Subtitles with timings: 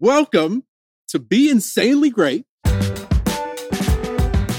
[0.00, 0.62] welcome
[1.08, 2.46] to Be Insanely Great.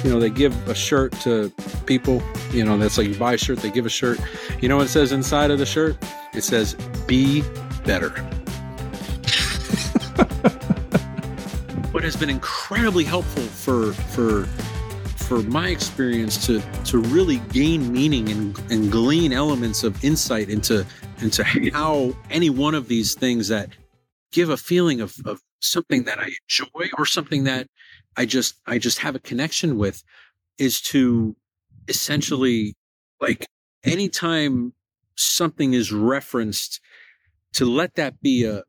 [0.03, 1.49] You know, they give a shirt to
[1.85, 2.21] people.
[2.51, 4.19] You know, that's like you buy a shirt, they give a shirt.
[4.61, 5.97] You know what it says inside of the shirt?
[6.33, 6.73] It says,
[7.07, 7.41] be
[7.85, 8.09] better.
[11.91, 14.45] what has been incredibly helpful for, for,
[15.23, 20.85] for my experience to, to really gain meaning and, and glean elements of insight into,
[21.19, 21.43] into
[21.73, 23.69] how any one of these things that
[24.31, 27.67] give a feeling of, of something that I enjoy or something that
[28.15, 30.03] I just I just have a connection with
[30.57, 31.35] is to
[31.87, 32.75] essentially
[33.19, 33.47] like
[33.83, 34.73] anytime
[35.15, 36.79] something is referenced
[37.53, 38.63] to let that be a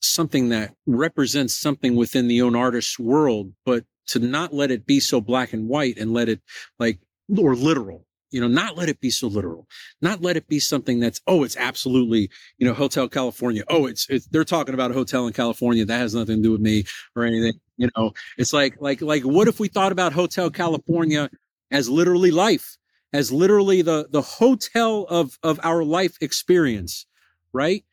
[0.00, 5.00] something that represents something within the own artist's world but to not let it be
[5.00, 6.40] so black and white and let it
[6.78, 7.00] like
[7.36, 9.66] or literal you know not let it be so literal.
[10.02, 13.64] Not let it be something that's oh it's absolutely you know hotel california.
[13.68, 15.84] Oh it's, it's they're talking about a hotel in california.
[15.84, 16.84] That has nothing to do with me
[17.14, 18.12] or anything you know.
[18.38, 21.30] It's like like like what if we thought about hotel california
[21.70, 22.76] as literally life
[23.12, 27.06] as literally the the hotel of of our life experience
[27.52, 27.84] right?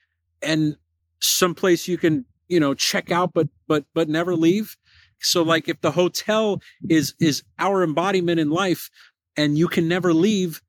[0.42, 0.76] And
[1.22, 4.76] someplace you can you know check out but but but never leave.
[5.22, 8.90] So like if the hotel is is our embodiment in life
[9.38, 10.62] and you can never leave.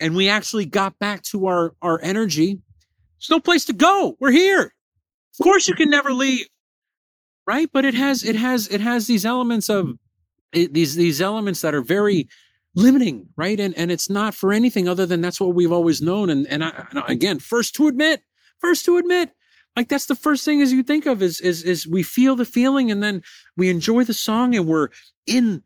[0.00, 2.60] And we actually got back to our our energy.
[3.18, 4.16] There's no place to go.
[4.20, 4.74] We're here.
[5.38, 6.46] Of course you can never leave.
[7.46, 7.68] Right?
[7.72, 9.92] But it has it has it has these elements of
[10.52, 12.28] it, these these elements that are very
[12.74, 13.60] limiting right?
[13.60, 16.30] And and it's not for anything other than that's what we've always known.
[16.30, 18.22] And and I, again first to admit
[18.60, 19.30] first to admit
[19.76, 22.44] like that's the first thing as you think of is is is we feel the
[22.44, 23.22] feeling and then
[23.56, 24.88] we enjoy the song and we're
[25.26, 25.62] in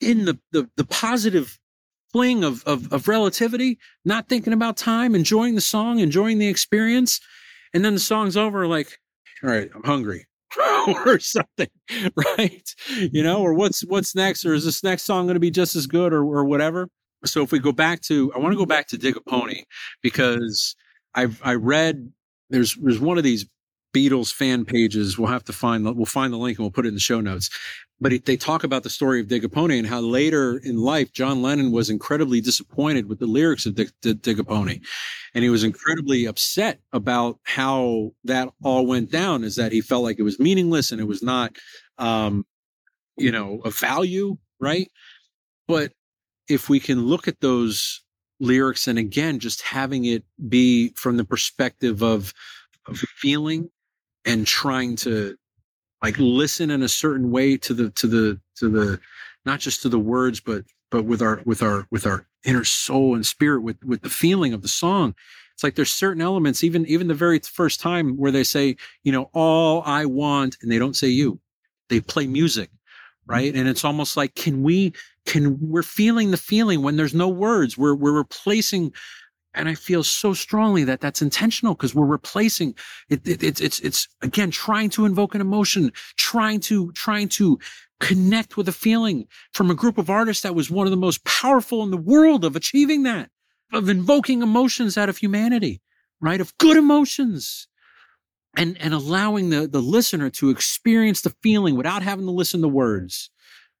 [0.00, 1.58] in the the, the positive
[2.12, 7.20] fling of, of of relativity not thinking about time enjoying the song enjoying the experience
[7.72, 8.98] and then the song's over like
[9.42, 10.26] all right i'm hungry
[11.04, 11.68] or something,
[12.16, 12.74] right?
[12.96, 15.76] You know, or what's what's next, or is this next song going to be just
[15.76, 16.88] as good, or or whatever?
[17.24, 19.64] So if we go back to, I want to go back to Dig a Pony
[20.02, 20.74] because
[21.14, 22.10] I've I read
[22.48, 23.46] there's there's one of these
[23.94, 25.18] Beatles fan pages.
[25.18, 27.20] We'll have to find we'll find the link and we'll put it in the show
[27.20, 27.50] notes.
[28.00, 31.12] But they talk about the story of Dig a Pony and how later in life
[31.12, 34.80] John Lennon was incredibly disappointed with the lyrics of Dig, Dig a Pony,
[35.34, 39.44] and he was incredibly upset about how that all went down.
[39.44, 41.56] Is that he felt like it was meaningless and it was not,
[41.98, 42.46] um,
[43.18, 44.90] you know, a value, right?
[45.68, 45.92] But
[46.48, 48.02] if we can look at those
[48.40, 52.32] lyrics and again just having it be from the perspective of
[52.86, 53.68] of feeling
[54.24, 55.36] and trying to
[56.02, 59.00] like listen in a certain way to the to the to the
[59.44, 63.14] not just to the words but but with our with our with our inner soul
[63.14, 65.14] and spirit with with the feeling of the song.
[65.54, 69.12] It's like there's certain elements even even the very first time where they say you
[69.12, 71.40] know all i want and they don't say you.
[71.88, 72.70] They play music
[73.30, 73.54] right?
[73.54, 74.92] And it's almost like can we
[75.24, 77.78] can we're feeling the feeling when there's no words.
[77.78, 78.92] We're we're replacing
[79.54, 82.74] and I feel so strongly that that's intentional because we're replacing
[83.08, 87.58] it, it, It's, it's, it's again, trying to invoke an emotion, trying to, trying to
[87.98, 91.24] connect with a feeling from a group of artists that was one of the most
[91.24, 93.30] powerful in the world of achieving that,
[93.72, 95.80] of invoking emotions out of humanity,
[96.20, 96.40] right?
[96.40, 97.66] Of good emotions
[98.56, 102.68] and, and allowing the, the listener to experience the feeling without having to listen to
[102.68, 103.30] words.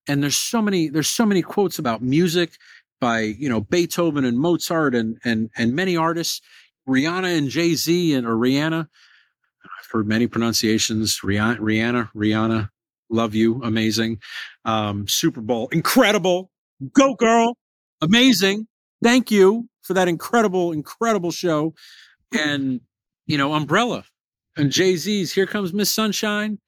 [0.06, 2.52] And there's so many, there's so many quotes about music
[3.00, 6.40] by you know Beethoven and Mozart and and and many artists.
[6.88, 8.80] Rihanna and Jay Z and or Rihanna.
[8.80, 11.20] I've heard many pronunciations.
[11.20, 12.68] Rihanna, Rihanna, Rihanna.
[13.10, 14.18] Love you, amazing.
[14.64, 16.50] Um, Super Bowl, incredible.
[16.92, 17.56] Go girl,
[18.00, 18.66] amazing.
[19.02, 21.74] Thank you for that incredible, incredible show.
[22.32, 22.80] And
[23.26, 24.04] you know, Umbrella
[24.56, 26.58] and Jay Z's "Here Comes Miss Sunshine."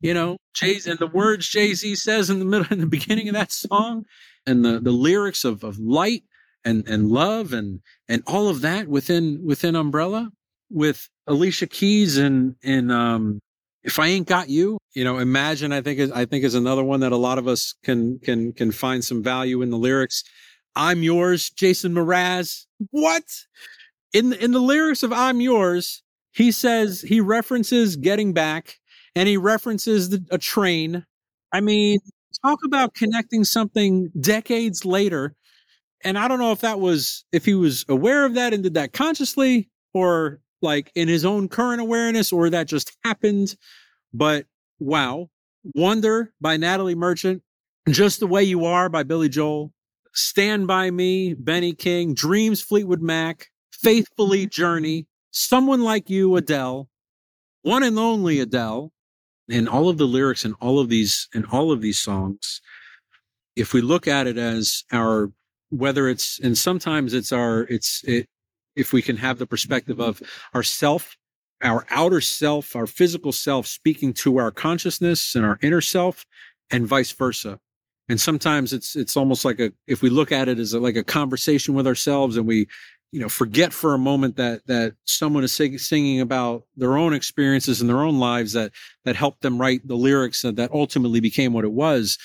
[0.00, 3.28] You know, Jay and the words Jay Z says in the middle, in the beginning
[3.28, 4.04] of that song
[4.46, 6.22] and the, the lyrics of, of light
[6.64, 10.30] and, and love and, and all of that within, within Umbrella
[10.70, 13.40] with Alicia Keys and, and, um,
[13.84, 16.82] if I ain't got you, you know, imagine, I think is, I think is another
[16.82, 20.24] one that a lot of us can, can, can find some value in the lyrics.
[20.74, 22.66] I'm yours, Jason Mraz.
[22.90, 23.22] What?
[24.12, 26.02] In, in the lyrics of I'm yours,
[26.32, 28.74] he says, he references getting back
[29.14, 31.06] and he references the, a train.
[31.52, 32.00] I mean,
[32.44, 35.34] talk about connecting something decades later.
[36.04, 38.74] And I don't know if that was, if he was aware of that and did
[38.74, 43.56] that consciously or like in his own current awareness or that just happened.
[44.12, 44.46] But
[44.78, 45.30] wow.
[45.74, 47.42] Wonder by Natalie Merchant.
[47.88, 49.72] Just the Way You Are by Billy Joel.
[50.12, 52.14] Stand By Me, Benny King.
[52.14, 53.48] Dreams, Fleetwood Mac.
[53.72, 54.50] Faithfully mm-hmm.
[54.50, 55.06] Journey.
[55.30, 56.88] Someone Like You, Adele.
[57.62, 58.92] One and Only Adele.
[59.50, 62.60] And all of the lyrics and all of these and all of these songs
[63.54, 65.30] if we look at it as our
[65.70, 68.28] whether it's and sometimes it's our it's it
[68.74, 70.22] if we can have the perspective of
[70.54, 71.16] our self
[71.62, 76.26] our outer self our physical self speaking to our consciousness and our inner self
[76.70, 77.58] and vice versa.
[78.08, 80.96] And sometimes it's it's almost like a if we look at it as a, like
[80.96, 82.68] a conversation with ourselves and we
[83.12, 87.14] you know forget for a moment that that someone is sing, singing about their own
[87.14, 88.72] experiences in their own lives that
[89.04, 92.18] that helped them write the lyrics that, that ultimately became what it was.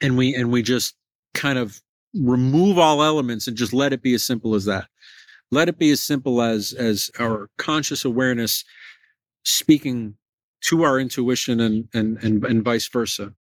[0.00, 0.94] And we and we just
[1.34, 1.80] kind of
[2.14, 4.88] remove all elements and just let it be as simple as that.
[5.50, 8.64] Let it be as simple as as our conscious awareness
[9.44, 10.14] speaking
[10.62, 13.34] to our intuition and and and, and vice versa.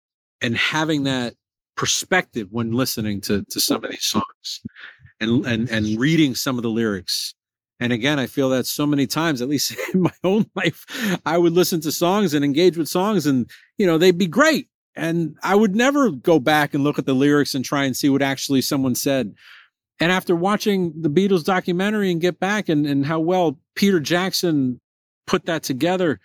[0.40, 1.34] And having that
[1.76, 4.62] perspective when listening to to some of these songs
[5.20, 7.34] and and and reading some of the lyrics.
[7.78, 10.86] And again i feel that so many times at least in my own life
[11.26, 14.68] i would listen to songs and engage with songs and you know they'd be great.
[14.94, 18.08] And i would never go back and look at the lyrics and try and see
[18.08, 19.34] what actually someone said.
[20.00, 24.80] And after watching the beatles documentary and get back and and how well peter jackson
[25.26, 26.20] put that together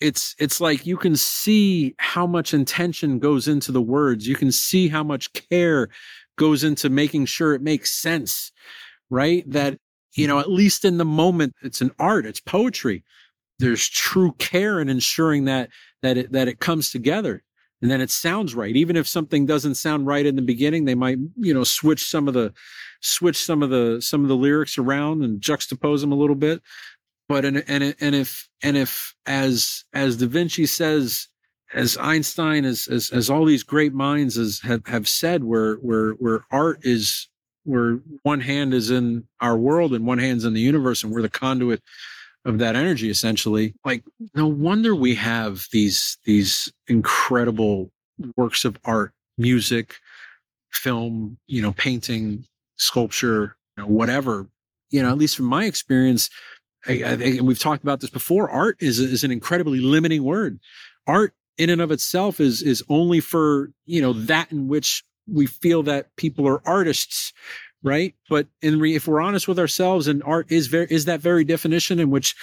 [0.00, 4.28] it's it's like you can see how much intention goes into the words.
[4.28, 5.88] You can see how much care
[6.38, 8.52] goes into making sure it makes sense
[9.10, 9.48] right?
[9.50, 9.78] That
[10.14, 10.42] you know mm-hmm.
[10.42, 13.04] at least in the moment it's an art it's poetry.
[13.58, 15.70] There's true care in ensuring that
[16.02, 17.42] that it that it comes together
[17.80, 18.74] and then it sounds right.
[18.74, 22.28] Even if something doesn't sound right in the beginning they might you know switch some
[22.28, 22.52] of the
[23.00, 26.62] switch some of the some of the lyrics around and juxtapose them a little bit.
[27.28, 31.28] But and and and if and if as as Da Vinci says,
[31.74, 36.12] as Einstein, as as, as all these great minds as have, have said, where where
[36.12, 37.28] where art is
[37.64, 41.22] where one hand is in our world and one hand's in the universe, and we're
[41.22, 41.82] the conduit
[42.44, 44.02] of that energy essentially like
[44.34, 47.90] no wonder we have these these incredible
[48.36, 49.96] works of art music
[50.72, 52.44] film you know painting
[52.76, 54.46] sculpture you know, whatever
[54.90, 56.30] you know at least from my experience
[56.86, 58.48] I, I, we've talked about this before.
[58.50, 60.60] Art is is an incredibly limiting word.
[61.06, 65.46] Art in and of itself is is only for you know that in which we
[65.46, 67.32] feel that people are artists,
[67.82, 68.14] right?
[68.30, 71.44] But in re, if we're honest with ourselves, and art is very is that very
[71.44, 72.34] definition in which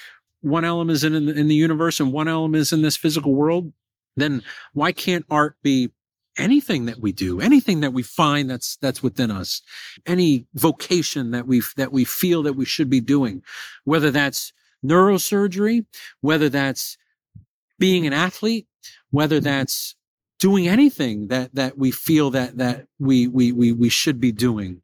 [0.41, 2.97] one element is in in the, in the universe and one element is in this
[2.97, 3.71] physical world,
[4.15, 5.89] then why can't art be
[6.37, 9.61] anything that we do, anything that we find that's that's within us,
[10.05, 13.41] any vocation that we that we feel that we should be doing,
[13.85, 14.53] whether that's
[14.85, 15.85] neurosurgery,
[16.21, 16.97] whether that's
[17.79, 18.67] being an athlete,
[19.11, 19.95] whether that's
[20.39, 24.81] doing anything that that we feel that that we we we we should be doing.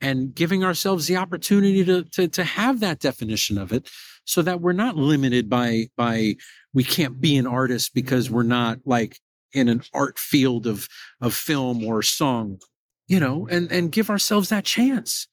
[0.00, 3.88] And giving ourselves the opportunity to, to to have that definition of it
[4.24, 6.36] so that we're not limited by by
[6.72, 9.18] we can't be an artist because we're not like
[9.52, 10.88] in an art field of
[11.20, 12.58] of film or song
[13.06, 15.28] you know and and give ourselves that chance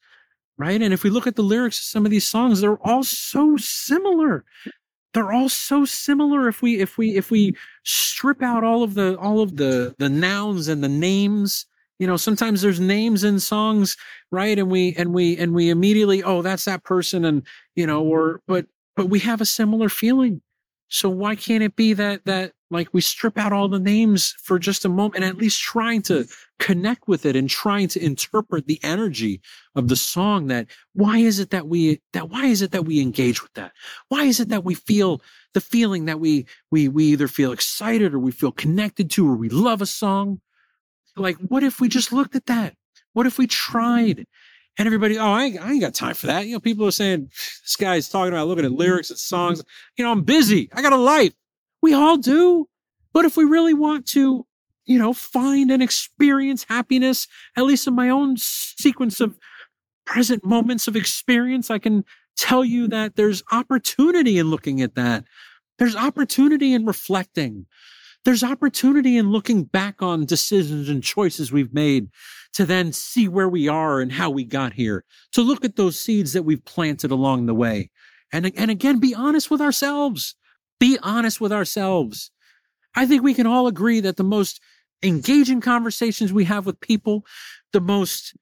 [0.57, 0.81] right?
[0.81, 3.57] And if we look at the lyrics of some of these songs they're all so
[3.57, 4.45] similar
[5.13, 9.17] they're all so similar if we if we if we strip out all of the
[9.17, 11.65] all of the the nouns and the names.
[11.99, 13.95] You know sometimes there's names in songs
[14.31, 14.57] right?
[14.57, 18.41] And we and we and we immediately oh that's that person and you know or
[18.47, 18.65] but
[18.95, 20.41] but we have a similar feeling.
[20.87, 24.57] So why can't it be that that like we strip out all the names for
[24.57, 26.25] just a moment and at least trying to
[26.59, 29.41] connect with it and trying to interpret the energy
[29.75, 33.01] of the song that why is it that we that why is it that we
[33.01, 33.71] engage with that
[34.09, 35.21] why is it that we feel
[35.53, 39.35] the feeling that we we we either feel excited or we feel connected to or
[39.35, 40.39] we love a song
[41.15, 42.73] like what if we just looked at that
[43.13, 44.25] what if we tried
[44.77, 46.47] and everybody, oh, I I ain't got time for that.
[46.47, 47.29] You know, people are saying,
[47.61, 49.61] this guy's talking about looking at lyrics and songs.
[49.97, 50.69] You know, I'm busy.
[50.73, 51.33] I got a life.
[51.81, 52.67] We all do.
[53.13, 54.45] But if we really want to,
[54.85, 57.27] you know, find and experience happiness,
[57.57, 59.37] at least in my own sequence of
[60.05, 62.03] present moments of experience, I can
[62.37, 65.25] tell you that there's opportunity in looking at that.
[65.77, 67.65] There's opportunity in reflecting.
[68.23, 72.09] There's opportunity in looking back on decisions and choices we've made
[72.53, 75.99] to then see where we are and how we got here, to look at those
[75.99, 77.89] seeds that we've planted along the way.
[78.31, 80.35] And, and again, be honest with ourselves.
[80.79, 82.31] Be honest with ourselves.
[82.95, 84.61] I think we can all agree that the most
[85.03, 87.25] engaging conversations we have with people,
[87.73, 88.35] the most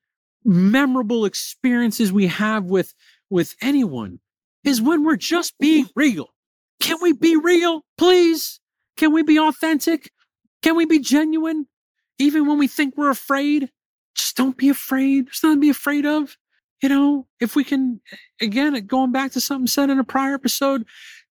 [0.44, 2.94] memorable experiences we have with,
[3.30, 4.20] with anyone
[4.64, 6.28] is when we're just being real.
[6.80, 8.60] Can we be real, please?
[8.98, 10.12] Can we be authentic?
[10.62, 11.68] Can we be genuine?
[12.18, 13.70] Even when we think we're afraid?
[14.16, 15.28] Just don't be afraid.
[15.28, 16.36] There's nothing to be afraid of.
[16.82, 18.02] You know, if we can,
[18.42, 20.86] again, going back to something said in a prior episode,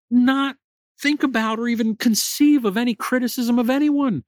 [0.09, 0.55] not
[1.01, 4.23] think about or even conceive of any criticism of anyone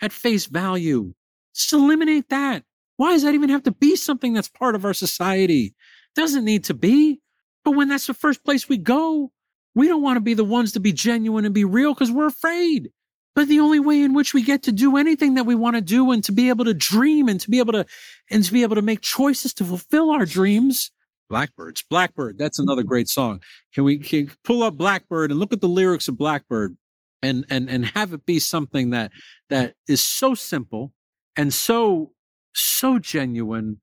[0.00, 1.12] at face value.
[1.54, 2.64] Just eliminate that.
[2.96, 5.74] Why does that even have to be something that's part of our society?
[6.14, 7.20] Doesn't need to be.
[7.64, 9.32] But when that's the first place we go,
[9.74, 12.26] we don't want to be the ones to be genuine and be real because we're
[12.26, 12.90] afraid.
[13.34, 15.82] But the only way in which we get to do anything that we want to
[15.82, 17.86] do and to be able to dream and to be able to
[18.30, 20.90] and to be able to make choices to fulfill our dreams.
[21.30, 22.36] Blackbirds, Blackbird.
[22.36, 23.40] That's another great song.
[23.72, 26.76] Can we can pull up Blackbird and look at the lyrics of Blackbird
[27.22, 29.12] and and and have it be something that
[29.48, 30.92] that is so simple
[31.36, 32.12] and so
[32.52, 33.80] so genuine.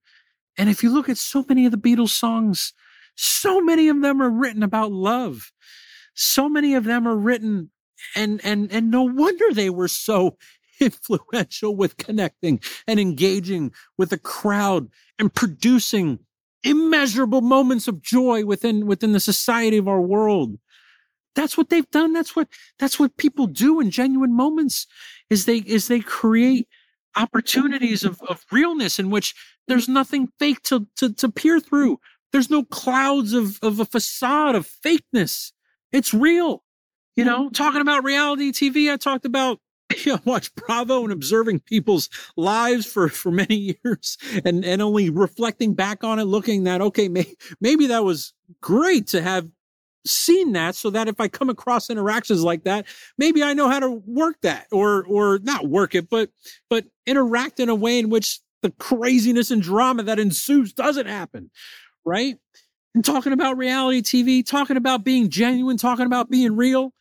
[0.58, 2.74] And if you look at so many of the Beatles songs,
[3.16, 5.50] so many of them are written about love.
[6.14, 7.70] So many of them are written
[8.14, 10.36] and and and no wonder they were so
[10.80, 14.88] influential with connecting and engaging with a crowd
[15.18, 16.20] and producing
[16.64, 20.58] immeasurable moments of joy within within the society of our world.
[21.34, 22.12] That's what they've done.
[22.12, 22.48] That's what
[22.78, 24.86] that's what people do in genuine moments
[25.30, 26.68] is they is they create
[27.16, 29.34] opportunities of, of realness in which
[29.66, 31.98] there's nothing fake to, to to peer through.
[32.32, 35.52] There's no clouds of of a facade of fakeness.
[35.92, 36.64] It's real.
[37.16, 39.58] You know, talking about reality TV, I talked about
[40.04, 45.10] you know, watch Bravo and observing people's lives for, for many years and, and only
[45.10, 49.48] reflecting back on it, looking that, okay, may, maybe that was great to have
[50.06, 52.86] seen that so that if I come across interactions like that,
[53.18, 56.30] maybe I know how to work that or, or not work it, but,
[56.70, 61.50] but interact in a way in which the craziness and drama that ensues doesn't happen.
[62.04, 62.36] Right.
[62.94, 66.92] And talking about reality TV, talking about being genuine, talking about being real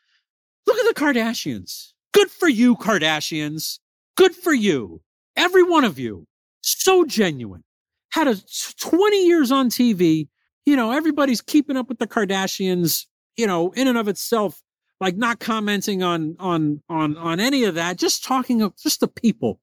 [0.68, 1.94] Look at the Kardashians.
[2.18, 3.78] Good for you, Kardashians.
[4.16, 5.02] Good for you.
[5.36, 6.26] Every one of you.
[6.62, 7.64] So genuine.
[8.10, 8.38] Had a
[8.80, 10.28] 20 years on TV.
[10.66, 13.06] You know, everybody's keeping up with the Kardashians,
[13.36, 14.64] you know, in and of itself,
[15.00, 19.08] like not commenting on, on, on, on any of that, just talking of just the
[19.08, 19.60] people,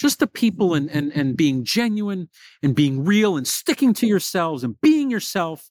[0.00, 2.30] just the people and, and, and being genuine
[2.62, 5.68] and being real and sticking to yourselves and being yourself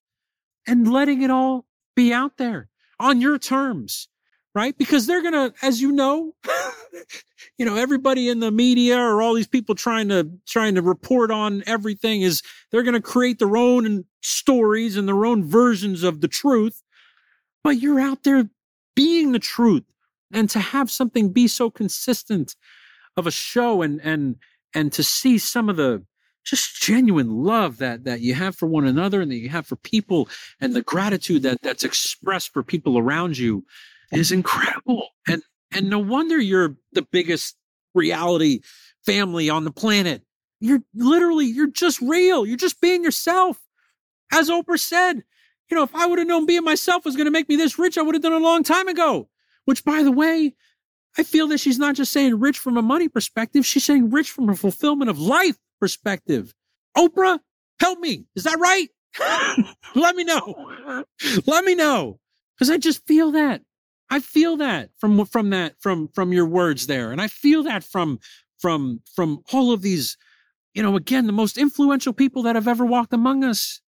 [0.67, 2.69] and letting it all be out there
[2.99, 4.09] on your terms
[4.55, 4.77] right?
[4.77, 6.33] Because they're going to, as you know,
[7.57, 11.31] you know, everybody in the media or all these people trying to, trying to report
[11.31, 12.41] on everything is
[12.71, 16.81] they're going to create their own stories and their own versions of the truth.
[17.63, 18.49] But you're out there
[18.95, 19.83] being the truth
[20.33, 22.55] and to have something be so consistent
[23.17, 24.37] of a show and, and,
[24.73, 26.03] and to see some of the,
[26.45, 29.75] just genuine love that that you have for one another and that you have for
[29.75, 30.27] people
[30.59, 33.63] and the gratitude that that's expressed for people around you
[34.11, 35.07] is incredible.
[35.27, 37.55] And and no wonder you're the biggest
[37.93, 38.61] reality
[39.05, 40.23] family on the planet.
[40.59, 42.45] You're literally you're just real.
[42.45, 43.59] You're just being yourself.
[44.31, 45.23] As Oprah said,
[45.69, 47.79] you know, if I would have known being myself was going to make me this
[47.79, 49.29] rich, I would have done it a long time ago.
[49.65, 50.55] Which by the way,
[51.17, 54.31] I feel that she's not just saying rich from a money perspective, she's saying rich
[54.31, 56.53] from a fulfillment of life perspective.
[56.97, 57.39] Oprah,
[57.79, 58.25] help me.
[58.35, 58.87] Is that right?
[59.95, 61.05] Let me know.
[61.45, 62.19] Let me know.
[62.55, 63.61] Because I just feel that.
[64.09, 67.83] I feel that from from that from from your words there, and I feel that
[67.83, 68.19] from
[68.57, 70.17] from from all of these,
[70.73, 73.81] you know, again, the most influential people that have ever walked among us.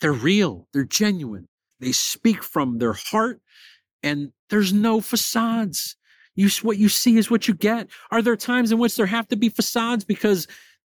[0.00, 0.68] They're real.
[0.72, 1.48] They're genuine.
[1.80, 3.40] They speak from their heart,
[4.02, 5.96] and there's no facades.
[6.34, 7.88] You what you see is what you get.
[8.10, 10.46] Are there times in which there have to be facades because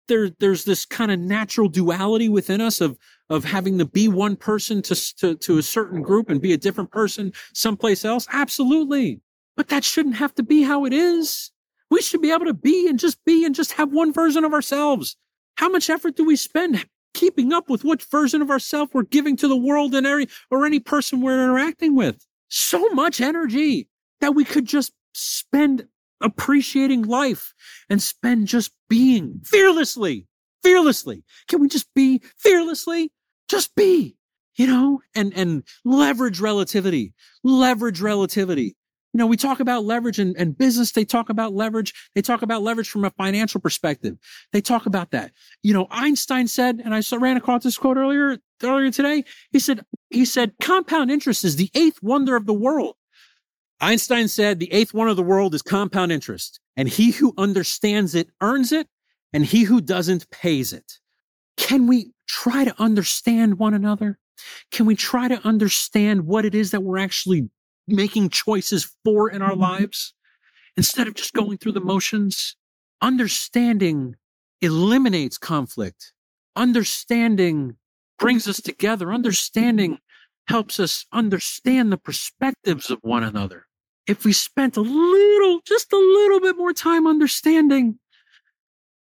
[0.08, 2.98] there there's this kind of natural duality within us of
[3.30, 6.58] of having to be one person to, to, to a certain group and be a
[6.58, 8.28] different person someplace else?
[8.32, 9.20] Absolutely.
[9.58, 11.52] But that shouldn't have to be how it is.
[11.90, 14.54] We should be able to be and just be and just have one version of
[14.54, 15.16] ourselves.
[15.58, 19.38] How much effort do we spend keeping up with what version of ourselves we're giving
[19.38, 22.26] to the world and any, or any person we're interacting with?
[22.50, 23.88] So much energy
[24.22, 25.88] that we could just spend
[26.26, 27.54] appreciating life
[27.90, 30.28] and spend just being fearlessly
[30.66, 31.24] fearlessly.
[31.48, 33.12] Can we just be fearlessly?
[33.48, 34.18] Just be,
[34.56, 37.14] you know, and, and leverage relativity,
[37.44, 38.76] leverage relativity.
[39.14, 40.92] You know, we talk about leverage and, and business.
[40.92, 41.94] They talk about leverage.
[42.16, 44.18] They talk about leverage from a financial perspective.
[44.54, 45.32] They talk about that.
[45.62, 49.24] You know, Einstein said, and I saw, ran across this quote earlier, earlier today.
[49.52, 52.96] He said, he said, compound interest is the eighth wonder of the world.
[53.82, 58.16] Einstein said the eighth one of the world is compound interest, and he who understands
[58.16, 58.88] it earns it,
[59.34, 61.00] and he who doesn't pays it.
[61.58, 64.18] Can we try to understand one another?
[64.72, 67.50] Can we try to understand what it is that we're actually
[67.88, 69.62] making choices for in our mm-hmm.
[69.62, 70.14] lives
[70.78, 72.56] instead of just going through the motions?
[73.02, 74.16] Understanding
[74.62, 76.14] eliminates conflict.
[76.56, 77.76] Understanding
[78.18, 79.12] brings us together.
[79.12, 80.00] Understanding
[80.48, 83.66] helps us understand the perspectives of one another.
[84.08, 87.98] if we spent a little, just a little bit more time understanding,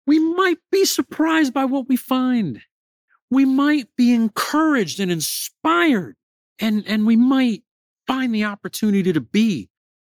[0.05, 2.61] we might be surprised by what we find.
[3.31, 6.15] We might be encouraged and inspired
[6.59, 7.63] and, and we might
[8.05, 9.69] find the opportunity to be,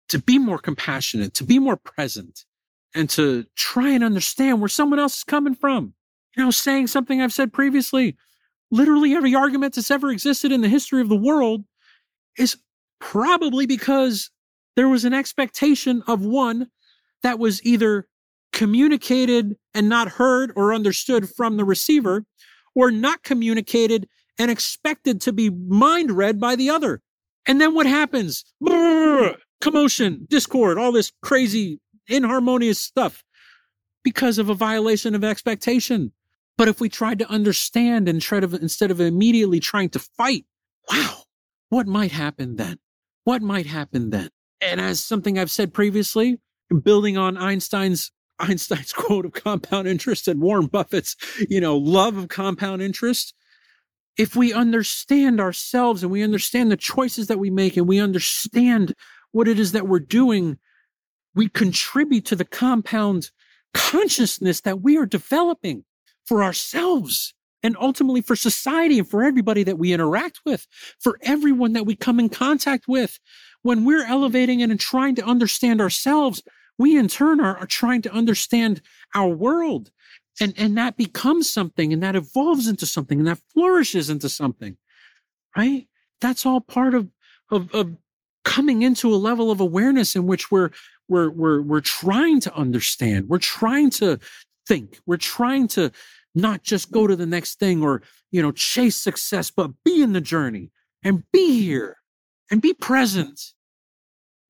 [0.08, 2.46] to be more compassionate, to be more present
[2.94, 5.94] and to try and understand where someone else is coming from.
[6.36, 8.16] You know, saying something I've said previously,
[8.70, 11.64] literally every argument that's ever existed in the history of the world
[12.38, 12.56] is
[13.00, 14.30] probably because
[14.76, 16.68] there was an expectation of one
[17.22, 18.06] that was either
[18.52, 22.24] communicated and not heard or understood from the receiver,
[22.74, 24.08] or not communicated
[24.38, 27.00] and expected to be mind read by the other.
[27.46, 28.44] And then what happens?
[28.62, 33.24] Brrr, commotion, discord, all this crazy, inharmonious stuff
[34.02, 36.12] because of a violation of expectation.
[36.60, 40.44] But if we tried to understand and try to, instead of immediately trying to fight,
[40.90, 41.22] wow,
[41.70, 42.76] what might happen then?
[43.24, 44.28] What might happen then?
[44.60, 46.38] And as something I've said previously,
[46.82, 51.16] building on Einstein's Einstein's quote of compound interest and Warren Buffett's,
[51.48, 53.32] you know, love of compound interest,
[54.18, 58.94] if we understand ourselves and we understand the choices that we make and we understand
[59.32, 60.58] what it is that we're doing,
[61.34, 63.30] we contribute to the compound
[63.72, 65.84] consciousness that we are developing
[66.30, 67.34] for ourselves
[67.64, 70.64] and ultimately for society and for everybody that we interact with,
[71.00, 73.18] for everyone that we come in contact with.
[73.62, 76.40] When we're elevating and trying to understand ourselves,
[76.78, 78.80] we in turn are, are trying to understand
[79.12, 79.90] our world.
[80.40, 84.76] And, and that becomes something and that evolves into something and that flourishes into something,
[85.56, 85.88] right?
[86.20, 87.08] That's all part of,
[87.50, 87.96] of, of
[88.44, 90.70] coming into a level of awareness in which we're,
[91.08, 93.28] we're, we're, we're trying to understand.
[93.28, 94.20] We're trying to
[94.70, 95.00] think.
[95.06, 95.90] We're trying to
[96.34, 100.12] not just go to the next thing or, you know, chase success, but be in
[100.12, 100.70] the journey
[101.02, 101.98] and be here
[102.50, 103.40] and be present.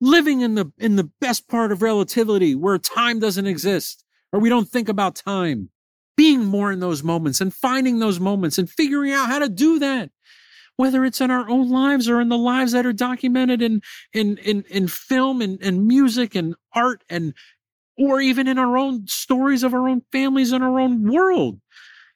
[0.02, 4.48] Living in the in the best part of relativity where time doesn't exist or we
[4.48, 5.70] don't think about time.
[6.16, 9.78] Being more in those moments and finding those moments and figuring out how to do
[9.78, 10.10] that.
[10.76, 13.82] Whether it's in our own lives or in the lives that are documented in
[14.14, 17.34] in in, in film and, and music and art and
[17.98, 21.60] or even in our own stories of our own families and our own world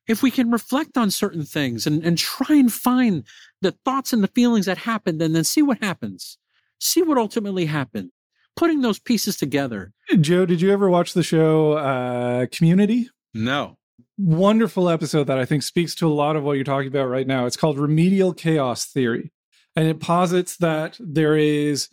[0.09, 3.25] if we can reflect on certain things and, and try and find
[3.63, 6.39] the thoughts and the feelings that happened and then see what happens
[6.85, 8.11] see what ultimately happened.
[8.57, 9.93] Putting those pieces together.
[10.21, 13.09] Joe, did you ever watch the show uh, Community?
[13.33, 13.79] No.
[14.17, 17.27] Wonderful episode that I think speaks to a lot of what you're talking about right
[17.27, 17.47] now.
[17.47, 19.33] It's called Remedial Chaos Theory.
[19.75, 21.89] And it posits that there is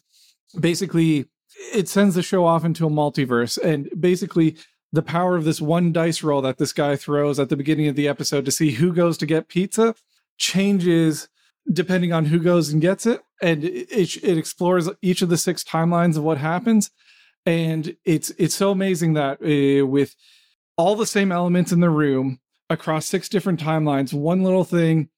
[0.59, 1.25] basically,
[1.73, 3.57] it sends the show off into a multiverse.
[3.57, 4.57] And basically,
[4.91, 7.95] the power of this one dice roll that this guy throws at the beginning of
[7.95, 9.95] the episode to see who goes to get pizza
[10.37, 11.29] changes
[11.71, 13.21] depending on who goes and gets it.
[13.41, 16.91] And it, it explores each of the six timelines of what happens.
[17.45, 20.15] And it's it's so amazing that uh, with
[20.77, 25.09] all the same elements in the room across six different timelines one little thing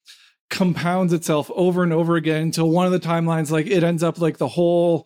[0.49, 4.19] compounds itself over and over again until one of the timelines like it ends up
[4.19, 5.05] like the whole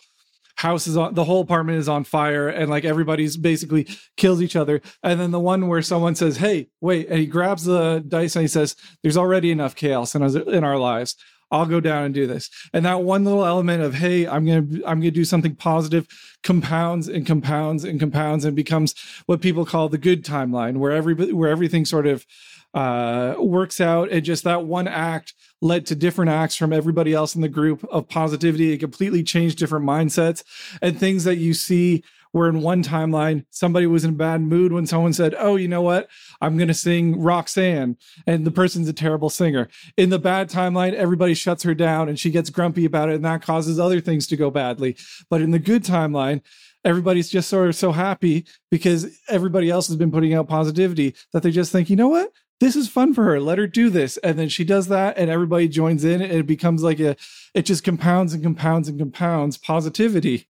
[0.58, 4.56] house is on the whole apartment is on fire and like everybody's basically kills each
[4.56, 8.36] other and then the one where someone says hey wait and he grabs the dice
[8.36, 11.16] and he says there's already enough chaos in, in our lives
[11.50, 12.50] I'll go down and do this.
[12.74, 16.08] And that one little element of, hey, I'm gonna I'm gonna do something positive
[16.44, 18.94] compounds and compounds and compounds and becomes
[19.28, 22.26] what people call the good timeline, where every where everything sort of
[22.74, 27.34] uh, works out and just that one act led to different acts from everybody else
[27.34, 30.44] in the group of positivity it completely changed different mindsets
[30.82, 34.72] and things that you see where in one timeline somebody was in a bad mood
[34.72, 36.08] when someone said, "Oh, you know what?
[36.42, 39.70] I'm going to sing Roxanne," and the person's a terrible singer.
[39.98, 43.26] In the bad timeline, everybody shuts her down and she gets grumpy about it, and
[43.26, 44.98] that causes other things to go badly.
[45.30, 46.42] But in the good timeline,
[46.86, 51.44] everybody's just sort of so happy because everybody else has been putting out positivity that
[51.44, 52.32] they just think, you know what?
[52.60, 53.40] This is fun for her.
[53.40, 54.18] Let her do this.
[54.18, 57.16] And then she does that and everybody joins in and it becomes like a,
[57.54, 60.48] it just compounds and compounds and compounds positivity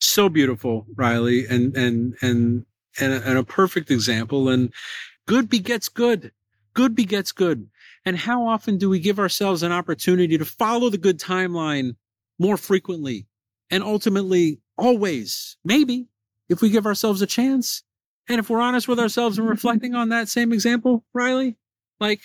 [0.00, 2.66] so beautiful, Riley, and and and
[2.98, 4.48] and a, and a perfect example.
[4.48, 4.72] And
[5.26, 6.32] good begets good.
[6.74, 7.68] Good begets good.
[8.04, 11.96] And how often do we give ourselves an opportunity to follow the good timeline
[12.38, 13.26] more frequently
[13.70, 16.06] and ultimately always, maybe,
[16.48, 17.82] if we give ourselves a chance.
[18.28, 21.56] And if we're honest with ourselves and reflecting on that same example, Riley,
[22.00, 22.20] like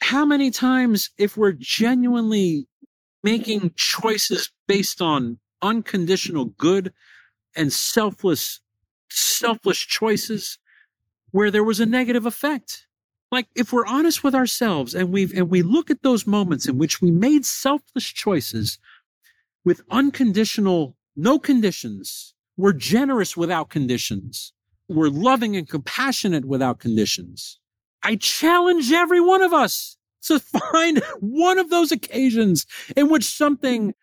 [0.00, 2.68] how many times, if we're genuinely
[3.22, 6.92] making choices based on unconditional good
[7.56, 8.60] and selfless,
[9.10, 10.58] selfless choices
[11.30, 12.86] where there was a negative effect.
[13.30, 16.78] Like if we're honest with ourselves and we've and we look at those moments in
[16.78, 18.78] which we made selfless choices
[19.64, 22.34] with unconditional no conditions.
[22.56, 24.52] We're generous without conditions.
[24.88, 27.58] We're loving and compassionate without conditions.
[28.02, 30.38] I challenge every one of us to
[30.72, 33.94] find one of those occasions in which something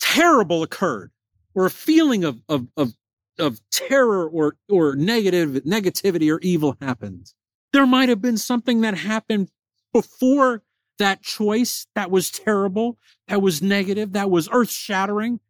[0.00, 1.10] terrible occurred
[1.54, 2.92] or a feeling of, of, of,
[3.38, 7.32] of terror or, or negative negativity or evil happened.
[7.72, 9.50] There might have been something that happened
[9.92, 10.62] before
[10.98, 12.98] that choice that was terrible,
[13.28, 15.40] that was negative, that was earth shattering.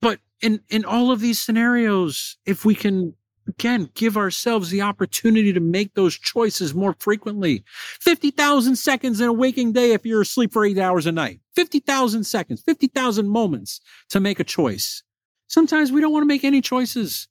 [0.00, 3.14] But in, in all of these scenarios, if we can
[3.48, 7.64] again give ourselves the opportunity to make those choices more frequently,
[8.00, 12.24] 50,000 seconds in a waking day if you're asleep for eight hours a night, 50,000
[12.24, 13.80] seconds, 50,000 moments
[14.10, 15.02] to make a choice.
[15.48, 17.26] Sometimes we don't want to make any choices.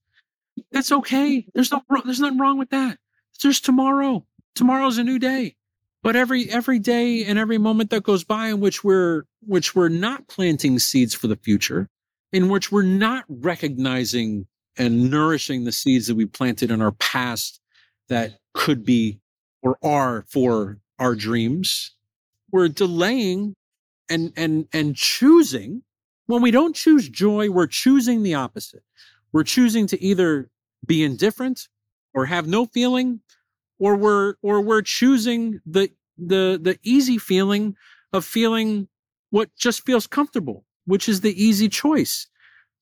[0.71, 1.45] That's okay.
[1.53, 2.97] There's no, there's nothing wrong with that.
[3.41, 4.25] There's tomorrow.
[4.55, 5.55] Tomorrow's a new day.
[6.03, 9.89] But every every day and every moment that goes by in which we're which we're
[9.89, 11.89] not planting seeds for the future,
[12.31, 17.59] in which we're not recognizing and nourishing the seeds that we planted in our past
[18.09, 19.19] that could be
[19.61, 21.95] or are for our dreams,
[22.51, 23.55] we're delaying
[24.09, 25.83] and and and choosing
[26.27, 28.83] when we don't choose joy, we're choosing the opposite.
[29.31, 30.49] We're choosing to either
[30.85, 31.67] be indifferent
[32.13, 33.21] or have no feeling,
[33.79, 37.75] or we're or we're choosing the the the easy feeling
[38.13, 38.87] of feeling
[39.29, 42.27] what just feels comfortable, which is the easy choice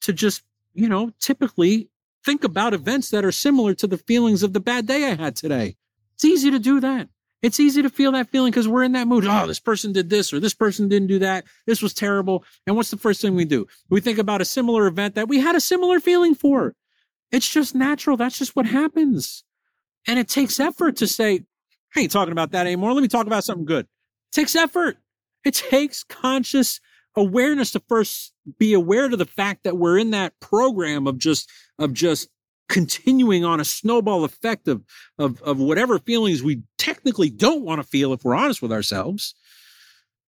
[0.01, 0.43] to just,
[0.75, 1.89] you know, typically
[2.23, 5.35] think about events that are similar to the feelings of the bad day I had
[5.35, 5.77] today.
[6.15, 7.09] It's easy to do that.
[7.41, 9.25] It's easy to feel that feeling because we're in that mood.
[9.27, 11.45] Oh, this person did this or this person didn't do that.
[11.67, 12.43] This was terrible.
[12.65, 13.67] And what's the first thing we do?
[13.89, 16.75] We think about a similar event that we had a similar feeling for.
[17.31, 18.17] It's just natural.
[18.17, 19.43] That's just what happens.
[20.07, 21.41] And it takes effort to say,
[21.95, 22.93] I ain't talking about that anymore.
[22.93, 23.85] Let me talk about something good.
[23.85, 24.97] It takes effort.
[25.43, 26.79] It takes conscious
[27.15, 31.49] awareness to first be aware to the fact that we're in that program of just,
[31.79, 32.29] of just
[32.67, 34.83] continuing on a snowball effect of,
[35.19, 39.35] of, of whatever feelings we technically don't want to feel if we're honest with ourselves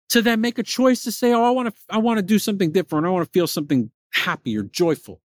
[0.09, 2.39] to then make a choice to say, Oh, I want to, I want to do
[2.39, 3.05] something different.
[3.05, 5.21] I want to feel something happy or joyful.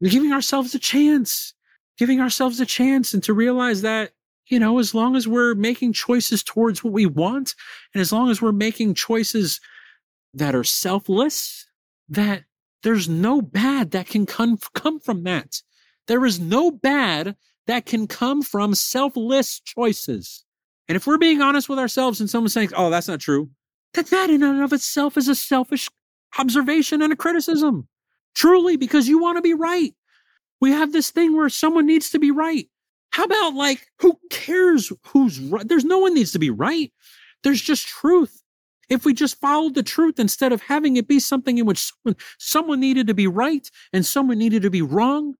[0.00, 1.54] We're giving ourselves a chance,
[1.98, 4.12] giving ourselves a chance and to realize that,
[4.46, 7.54] you know, as long as we're making choices towards what we want
[7.94, 9.60] and as long as we're making choices
[10.34, 11.66] that are selfless,
[12.08, 12.44] that
[12.82, 15.62] there's no bad that can come, come from that.
[16.06, 20.44] There is no bad that can come from selfless choices.
[20.88, 23.48] And if we're being honest with ourselves and someone's saying, oh, that's not true,
[23.94, 25.88] that that in and of itself is a selfish
[26.38, 27.88] observation and a criticism.
[28.34, 29.94] Truly, because you want to be right.
[30.60, 32.68] We have this thing where someone needs to be right.
[33.10, 35.66] How about like, who cares who's right?
[35.66, 36.92] There's no one needs to be right.
[37.44, 38.42] There's just truth.
[38.88, 42.16] If we just followed the truth instead of having it be something in which someone,
[42.38, 45.34] someone needed to be right and someone needed to be wrong,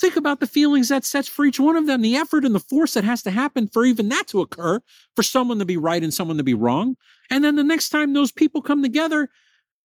[0.00, 2.60] Think about the feelings that sets for each one of them, the effort and the
[2.60, 4.80] force that has to happen for even that to occur,
[5.16, 6.96] for someone to be right and someone to be wrong.
[7.30, 9.28] And then the next time those people come together,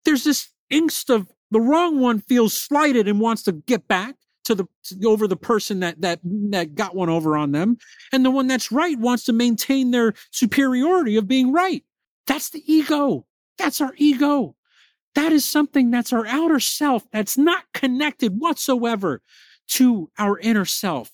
[0.06, 4.54] there's this angst of the wrong one feels slighted and wants to get back to
[4.54, 4.66] the
[5.04, 7.76] over the person that that that got one over on them,
[8.10, 11.84] and the one that's right wants to maintain their superiority of being right.
[12.28, 13.26] That's the ego.
[13.56, 14.54] That's our ego.
[15.14, 19.22] That is something that's our outer self that's not connected whatsoever
[19.70, 21.10] to our inner self,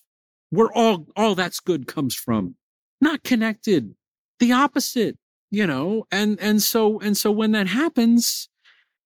[0.51, 2.57] where all, all that's good comes from.
[3.01, 3.95] Not connected.
[4.41, 5.17] The opposite,
[5.51, 8.49] you know, and, and so, and so when that happens,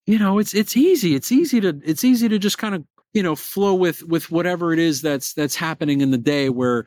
[0.07, 1.15] you know, it's, it's easy.
[1.15, 4.73] It's easy to, it's easy to just kind of, you know, flow with, with whatever
[4.73, 6.87] it is that's, that's happening in the day where,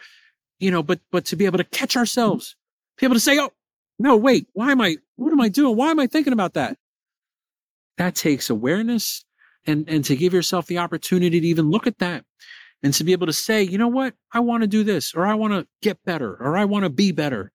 [0.60, 2.56] you know, but, but to be able to catch ourselves,
[2.98, 3.52] be able to say, Oh,
[4.02, 5.76] no, wait, why am I, what am I doing?
[5.76, 6.78] Why am I thinking about that?
[7.98, 9.24] That takes awareness
[9.66, 12.26] and, and to give yourself the opportunity to even look at that
[12.82, 14.16] and to be able to say, you know what?
[14.32, 16.90] I want to do this, or I want to get better, or I want to
[16.90, 17.52] be better.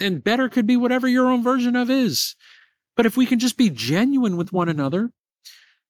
[0.00, 2.34] And better could be whatever your own version of is.
[2.96, 5.12] But if we can just be genuine with one another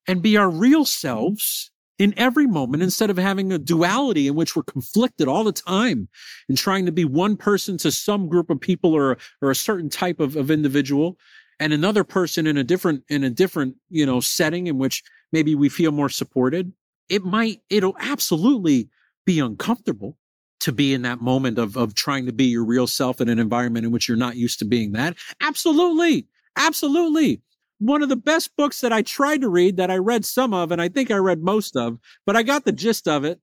[0.07, 1.70] and be our real selves
[2.01, 6.09] in every moment instead of having a duality in which we're conflicted all the time
[6.49, 9.89] and trying to be one person to some group of people or, or a certain
[9.89, 11.17] type of, of individual
[11.59, 15.53] and another person in a different, in a different, you know, setting in which maybe
[15.53, 16.73] we feel more supported
[17.11, 18.89] it might, it'll absolutely
[19.25, 20.17] be uncomfortable
[20.61, 23.37] to be in that moment of, of trying to be your real self in an
[23.37, 25.17] environment in which you're not used to being that.
[25.41, 26.25] Absolutely.
[26.55, 27.41] Absolutely.
[27.81, 30.71] One of the best books that I tried to read that I read some of,
[30.71, 33.39] and I think I read most of, but I got the gist of it,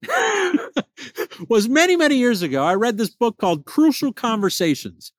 [1.48, 2.62] was many, many years ago.
[2.62, 5.12] I read this book called Crucial Conversations.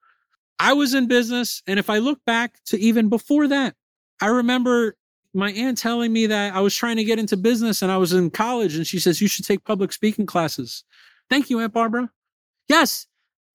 [0.57, 1.61] I was in business.
[1.67, 3.75] And if I look back to even before that,
[4.21, 4.95] I remember
[5.33, 8.13] my aunt telling me that I was trying to get into business and I was
[8.13, 10.83] in college, and she says you should take public speaking classes.
[11.29, 12.09] Thank you, Aunt Barbara.
[12.67, 13.05] Yes,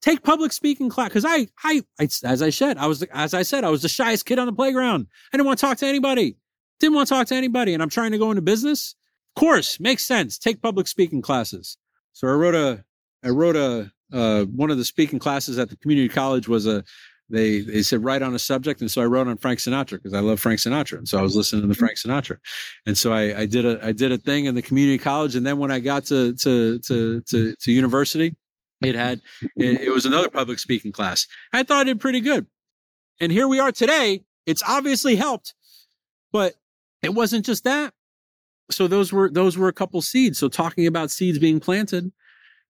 [0.04, 3.42] take public speaking class because I, I, I, as I said, I was, as I
[3.42, 5.06] said, I was the shyest kid on the playground.
[5.32, 6.36] I didn't want to talk to anybody.
[6.78, 8.94] Didn't want to talk to anybody, and I'm trying to go into business.
[9.34, 10.38] Of course, makes sense.
[10.38, 11.78] Take public speaking classes.
[12.12, 12.84] So I wrote a,
[13.24, 16.84] I wrote a, uh, one of the speaking classes at the community college was a
[17.30, 20.12] they they said write on a subject, and so I wrote on Frank Sinatra because
[20.12, 22.36] I love Frank Sinatra, and so I was listening to Frank Sinatra,
[22.84, 25.46] and so I, I did a I did a thing in the community college, and
[25.46, 28.36] then when I got to to to to, to university,
[28.84, 29.20] it had
[29.56, 31.26] it, it was another public speaking class.
[31.52, 32.46] I thought I did pretty good,
[33.20, 34.24] and here we are today.
[34.46, 35.54] It's obviously helped,
[36.32, 36.54] but
[37.02, 37.94] it wasn't just that.
[38.70, 40.38] So those were those were a couple seeds.
[40.38, 42.12] So talking about seeds being planted,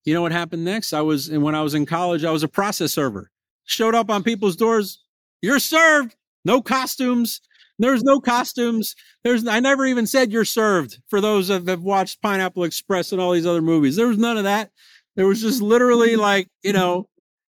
[0.05, 0.93] you know what happened next?
[0.93, 3.31] I was and when I was in college, I was a process server
[3.65, 5.03] showed up on people's doors.
[5.43, 6.15] You're served.
[6.45, 7.41] No costumes.
[7.79, 8.95] There's no costumes.
[9.25, 13.21] There's I never even said you're served for those that have watched Pineapple Express and
[13.21, 13.97] all these other movies.
[13.97, 14.71] There was none of that.
[15.17, 17.09] There was just literally like, you know,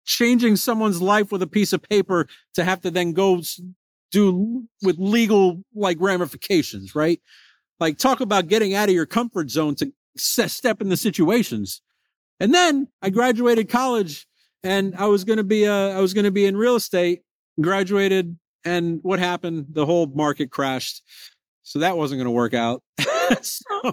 [0.05, 3.41] changing someone's life with a piece of paper to have to then go
[4.11, 7.19] do with legal like ramifications, right?
[7.79, 11.81] Like talk about getting out of your comfort zone to step in the situations.
[12.39, 14.27] And then I graduated college
[14.63, 17.21] and I was going to be uh, I was going to be in real estate.
[17.61, 19.67] Graduated, and what happened?
[19.69, 21.01] The whole market crashed,
[21.65, 22.83] so that wasn't going to work out.
[23.41, 23.91] so,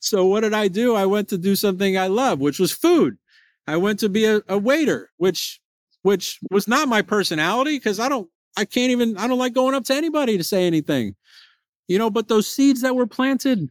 [0.00, 0.94] so what did I do?
[0.94, 3.18] I went to do something I love, which was food.
[3.66, 5.60] I went to be a, a waiter, which
[6.02, 9.74] which was not my personality because I don't I can't even I don't like going
[9.74, 11.16] up to anybody to say anything.
[11.88, 13.70] You know, but those seeds that were planted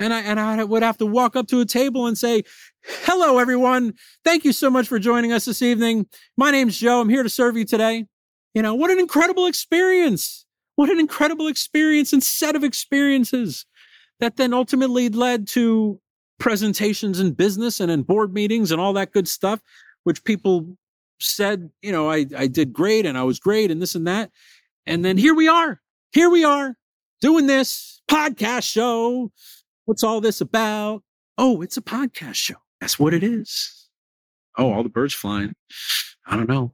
[0.00, 2.42] and I and I would have to walk up to a table and say,
[3.04, 3.94] "Hello, everyone.
[4.24, 6.06] Thank you so much for joining us this evening.
[6.36, 7.00] My name's Joe.
[7.00, 8.06] I'm here to serve you today."
[8.52, 10.44] You know, what an incredible experience!
[10.76, 13.66] What an incredible experience and set of experiences
[14.20, 16.00] that then ultimately led to
[16.38, 19.60] presentations in business and in board meetings and all that good stuff,
[20.04, 20.76] which people
[21.20, 24.30] said, you know, I, I did great and I was great and this and that.
[24.86, 25.80] And then here we are.
[26.12, 26.76] Here we are
[27.20, 29.30] doing this podcast show
[29.84, 31.02] What's all this about?
[31.36, 32.54] Oh, it's a podcast show.
[32.80, 33.88] That's what it is.
[34.56, 35.54] Oh, all the birds flying.
[36.26, 36.72] I don't know.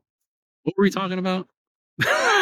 [0.64, 1.48] What were we talking about?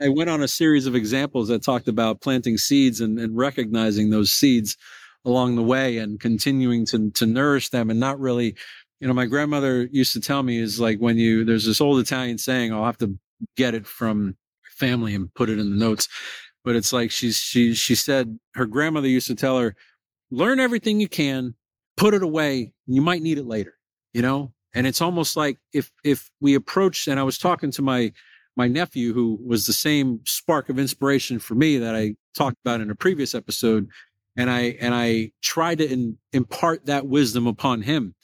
[0.00, 4.10] I went on a series of examples that talked about planting seeds and, and recognizing
[4.10, 4.76] those seeds
[5.24, 8.56] along the way and continuing to, to nourish them and not really,
[9.00, 12.00] you know, my grandmother used to tell me is like when you, there's this old
[12.00, 13.16] Italian saying, I'll have to
[13.56, 14.36] get it from
[14.70, 16.08] family and put it in the notes.
[16.64, 19.74] But it's like she's she she said her grandmother used to tell her
[20.30, 21.54] learn everything you can
[21.96, 23.74] put it away you might need it later
[24.12, 24.52] you know?
[24.74, 28.10] And it's almost like if if we approach and i was talking to my
[28.56, 32.80] my nephew who was the same spark of inspiration for me that i talked about
[32.80, 33.88] in a previous episode
[34.36, 38.14] and i and i tried to in, impart that wisdom upon him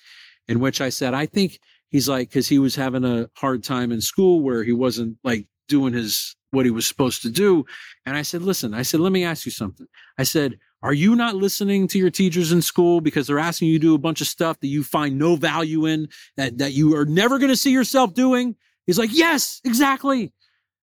[0.46, 3.92] in which i said i think he's like because he was having a hard time
[3.92, 7.64] in school where he wasn't like doing his what he was supposed to do.
[8.06, 9.86] And I said, listen, I said, let me ask you something.
[10.16, 13.78] I said, are you not listening to your teachers in school because they're asking you
[13.78, 16.96] to do a bunch of stuff that you find no value in, that, that you
[16.96, 18.56] are never going to see yourself doing?
[18.88, 20.32] He's like, yes, exactly.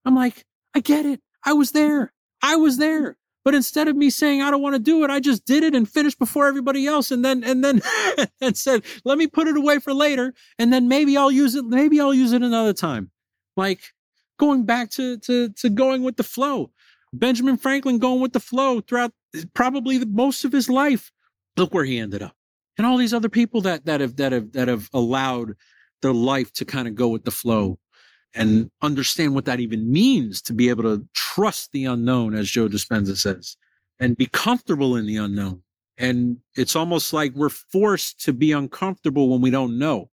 [0.06, 1.20] I'm like, I get it.
[1.44, 2.14] I was there.
[2.42, 3.18] I was there.
[3.44, 5.76] But instead of me saying I don't want to do it, I just did it
[5.76, 7.82] and finished before everybody else, and then and then
[8.42, 11.64] and said, "Let me put it away for later, and then maybe I'll use it.
[11.64, 13.12] Maybe I'll use it another time."
[13.56, 13.94] Like
[14.38, 16.72] going back to, to, to going with the flow.
[17.14, 19.14] Benjamin Franklin going with the flow throughout
[19.54, 21.12] probably the, most of his life.
[21.58, 22.36] Look where he ended up.
[22.78, 25.54] And all these other people that, that have, that have, that have allowed
[26.02, 27.80] their life to kind of go with the flow
[28.36, 32.68] and understand what that even means to be able to trust the unknown, as Joe
[32.68, 33.58] Dispenza says,
[34.00, 35.62] and be comfortable in the unknown.
[35.98, 40.10] And it's almost like we're forced to be uncomfortable when we don't know,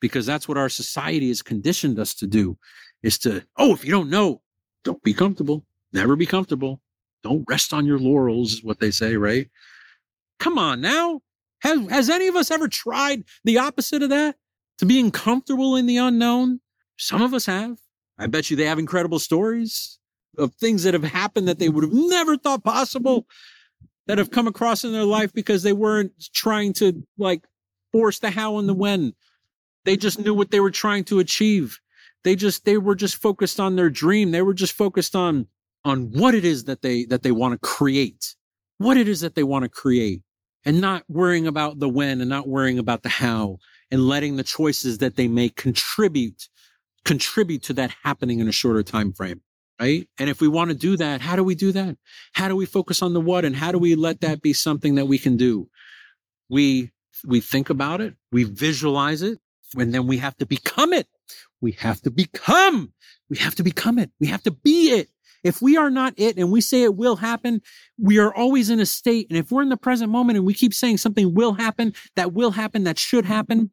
[0.00, 2.58] because that's what our society has conditioned us to do
[3.02, 4.42] is to, oh, if you don't know,
[4.84, 5.64] don't be comfortable.
[5.92, 6.80] Never be comfortable.
[7.22, 9.48] Don't rest on your laurels, is what they say, right?
[10.38, 11.20] Come on now.
[11.60, 14.36] Has, has any of us ever tried the opposite of that?
[14.78, 16.60] To being comfortable in the unknown?
[17.00, 17.78] Some of us have.
[18.18, 19.98] I bet you they have incredible stories
[20.36, 23.26] of things that have happened that they would have never thought possible
[24.06, 27.46] that have come across in their life because they weren't trying to like
[27.90, 29.14] force the how and the when.
[29.86, 31.80] They just knew what they were trying to achieve.
[32.22, 34.30] They just they were just focused on their dream.
[34.30, 35.46] They were just focused on
[35.86, 38.34] on what it is that they that they want to create.
[38.76, 40.20] What it is that they want to create
[40.66, 43.56] and not worrying about the when and not worrying about the how
[43.90, 46.49] and letting the choices that they make contribute
[47.04, 49.40] contribute to that happening in a shorter time frame.
[49.80, 50.06] right?
[50.18, 51.96] And if we want to do that, how do we do that?
[52.32, 54.96] How do we focus on the what and how do we let that be something
[54.96, 55.68] that we can do?
[56.48, 56.90] We
[57.26, 59.38] we think about it, we visualize it,
[59.76, 61.06] and then we have to become it.
[61.60, 62.92] We have to become.
[63.28, 64.10] We have to become it.
[64.18, 65.08] We have to be it.
[65.42, 67.62] If we are not it and we say it will happen,
[67.98, 69.26] we are always in a state.
[69.30, 72.32] And if we're in the present moment and we keep saying something will happen, that
[72.32, 73.70] will happen, that should happen,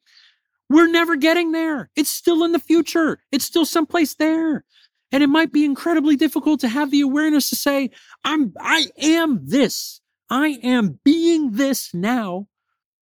[0.70, 1.90] we're never getting there.
[1.96, 3.20] It's still in the future.
[3.32, 4.66] It's still someplace there.
[5.12, 7.92] And it might be incredibly difficult to have the awareness to say,
[8.24, 10.02] I'm, I am this.
[10.30, 12.48] I am being this now,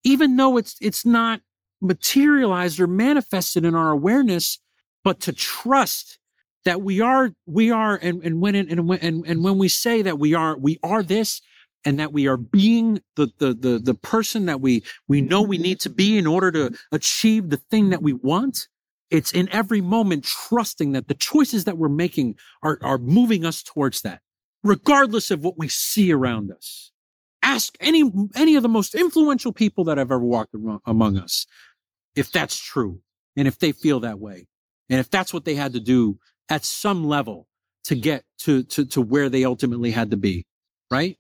[0.04, 1.42] even though it's, it's not
[1.82, 4.60] materialized or manifested in our awareness,
[5.04, 6.20] but to trust
[6.64, 10.20] that we are, we are, and, and when, and, and, and when we say that
[10.20, 11.42] we are, we are this,
[11.86, 15.60] and that we are being the, the, the, the person that we, we know we
[15.60, 18.68] need to be in order to achieve the thing that we want.
[19.12, 23.62] It's in every moment trusting that the choices that we're making are, are moving us
[23.62, 24.22] towards that,
[24.64, 26.92] regardless of what we see around us.
[27.44, 30.56] Ask any, any of the most influential people that have ever walked
[30.88, 31.46] among us
[32.16, 33.02] if that's true
[33.36, 34.48] and if they feel that way.
[34.90, 36.18] And if that's what they had to do
[36.50, 37.48] at some level
[37.86, 40.46] to get to, to, to where they ultimately had to be,
[40.90, 41.18] right?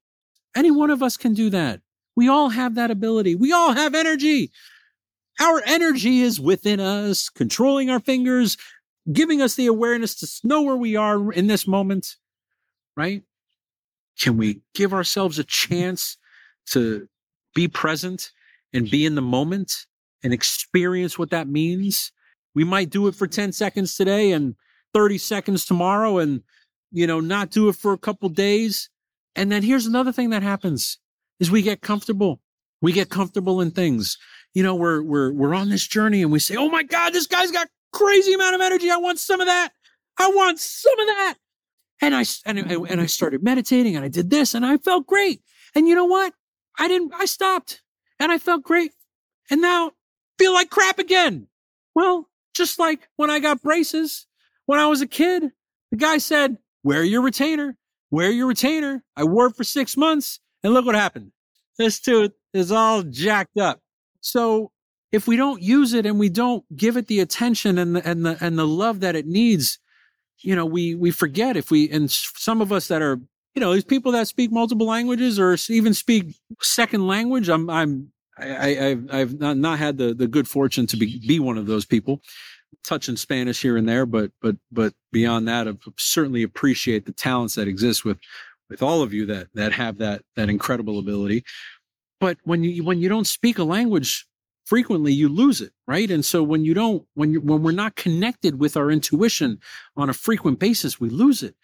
[0.56, 1.82] Any one of us can do that.
[2.15, 3.36] We all have that ability.
[3.36, 4.52] We all have energy.
[5.39, 8.58] Our energy is within us, controlling our fingers,
[9.12, 12.15] giving us the awareness to know where we are in this moment,
[12.96, 13.24] right?
[14.20, 16.18] Can we give ourselves a chance
[16.68, 17.08] to
[17.54, 18.32] be present
[18.74, 19.86] and be in the moment
[20.24, 22.13] and experience what that means?
[22.54, 24.56] We might do it for 10 seconds today and
[24.94, 26.44] 30 seconds tomorrow and,
[26.91, 28.89] you know, not do it for a couple days.
[29.36, 30.98] And then here's another thing that happens
[31.39, 32.41] is we get comfortable.
[32.82, 34.17] We get comfortable in things.
[34.54, 37.28] You know, we're, we're, we're on this journey and we say, Oh my God, this
[37.28, 38.89] guy's got crazy amount of energy.
[38.89, 39.69] I want some of that.
[40.17, 41.36] I want some of that.
[42.02, 45.41] And I, and, and I started meditating and I did this and I felt great.
[45.74, 46.34] And you know what?
[46.78, 47.82] I didn't, I stopped
[48.19, 48.91] and I felt great.
[49.50, 49.91] And now
[50.38, 51.48] feel like crap again.
[51.93, 54.28] Well, just like when I got braces
[54.65, 55.52] when I was a kid,
[55.91, 57.78] the guy said, wear your retainer,
[58.12, 59.04] wear your retainer.
[59.15, 61.32] I wore it for six months and look what happened.
[61.78, 63.82] This tooth is all jacked up.
[64.22, 64.72] So
[65.12, 68.26] if we don't use it and we don't give it the attention and the, and
[68.26, 69.80] the, and the love that it needs,
[70.39, 73.20] you know, we, we forget if we, and some of us that are,
[73.54, 78.12] you know, these people that speak multiple languages or even speak second language, I'm, I'm,
[78.38, 81.68] I, I've, I've not, not had the, the good fortune to be, be one of
[81.68, 82.22] those people
[82.84, 87.56] touching Spanish here and there, but but but beyond that, I certainly appreciate the talents
[87.56, 88.18] that exist with
[88.70, 91.44] with all of you that that have that that incredible ability.
[92.20, 94.26] But when you when you don't speak a language
[94.66, 96.10] frequently, you lose it, right?
[96.10, 99.60] And so when you don't when you when we're not connected with our intuition
[99.96, 101.56] on a frequent basis, we lose it.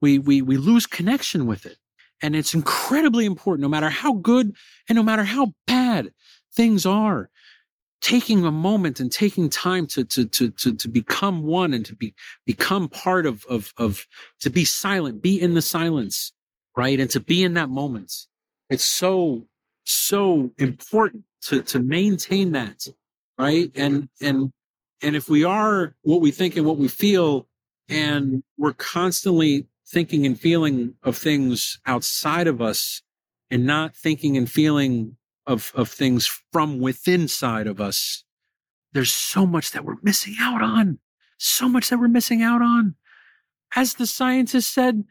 [0.00, 1.78] We we we lose connection with it.
[2.22, 4.54] And it's incredibly important, no matter how good
[4.88, 6.12] and no matter how bad
[6.52, 7.30] things are,
[8.00, 11.94] taking a moment and taking time to to to to, to become one and to
[11.94, 12.14] be
[12.46, 14.06] become part of of of
[14.40, 16.32] to be silent be in the silence
[16.76, 17.00] right?
[17.00, 18.12] And to be in that moment.
[18.68, 19.46] It's so
[19.84, 22.86] so important to to maintain that
[23.38, 23.70] right?
[23.74, 24.52] And and
[25.02, 27.48] and if we are what we think and what we feel
[27.88, 33.02] and we're constantly thinking and feeling of things outside of us
[33.50, 35.16] and not thinking and feeling
[35.50, 38.24] of, of things from within side of us,
[38.92, 40.98] there's so much that we're missing out on.
[41.38, 42.94] So much that we're missing out on.
[43.74, 45.04] As the scientist said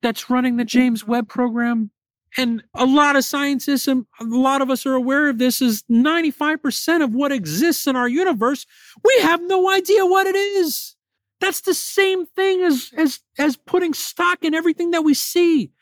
[0.00, 1.90] that's running the James Webb program,
[2.38, 5.82] and a lot of scientists and a lot of us are aware of this, is
[5.90, 8.64] 95% of what exists in our universe,
[9.04, 10.96] we have no idea what it is.
[11.40, 15.72] That's the same thing as, as, as putting stock in everything that we see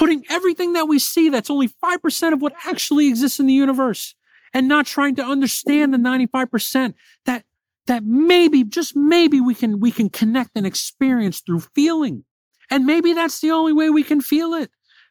[0.00, 4.14] putting everything that we see that's only 5% of what actually exists in the universe
[4.54, 6.94] and not trying to understand the 95%
[7.26, 7.44] that
[7.86, 12.24] that maybe just maybe we can we can connect and experience through feeling.
[12.70, 14.70] And maybe that's the only way we can feel it.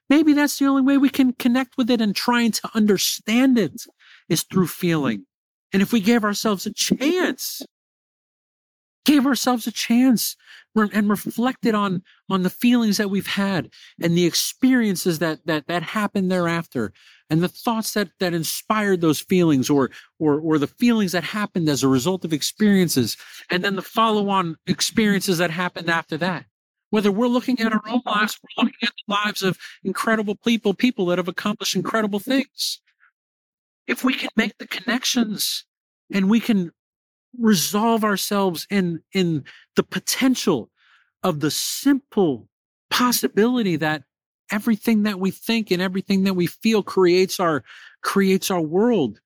[0.09, 3.83] Maybe that's the only way we can connect with it and trying to understand it
[4.27, 5.27] is through feeling.
[5.71, 7.61] And if we gave ourselves a chance
[9.09, 10.35] gave ourselves a chance
[10.75, 13.67] and reflected on on the feelings that we've had
[13.99, 16.93] and the experiences that that that happened thereafter
[17.27, 19.89] and the thoughts that that inspired those feelings or
[20.19, 23.17] or or the feelings that happened as a result of experiences
[23.49, 26.45] and then the follow-on experiences that happened after that.
[26.91, 30.75] Whether we're looking at our own lives we're looking at the lives of incredible people
[30.75, 32.79] people that have accomplished incredible things.
[33.87, 35.65] If we can make the connections
[36.13, 36.71] and we can
[37.37, 39.43] resolve ourselves in in
[39.75, 40.69] the potential
[41.23, 42.47] of the simple
[42.89, 44.03] possibility that
[44.51, 47.63] everything that we think and everything that we feel creates our
[48.01, 49.19] creates our world.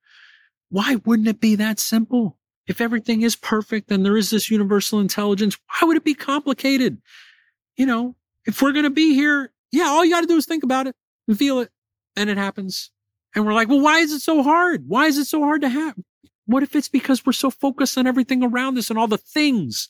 [0.69, 2.37] Why wouldn't it be that simple?
[2.65, 7.01] If everything is perfect and there is this universal intelligence, why would it be complicated?
[7.75, 10.45] You know, if we're going to be here, yeah, all you got to do is
[10.45, 10.95] think about it
[11.27, 11.69] and feel it
[12.15, 12.91] and it happens.
[13.35, 14.87] And we're like, well, why is it so hard?
[14.87, 15.95] Why is it so hard to have?
[16.45, 19.89] What if it's because we're so focused on everything around us and all the things?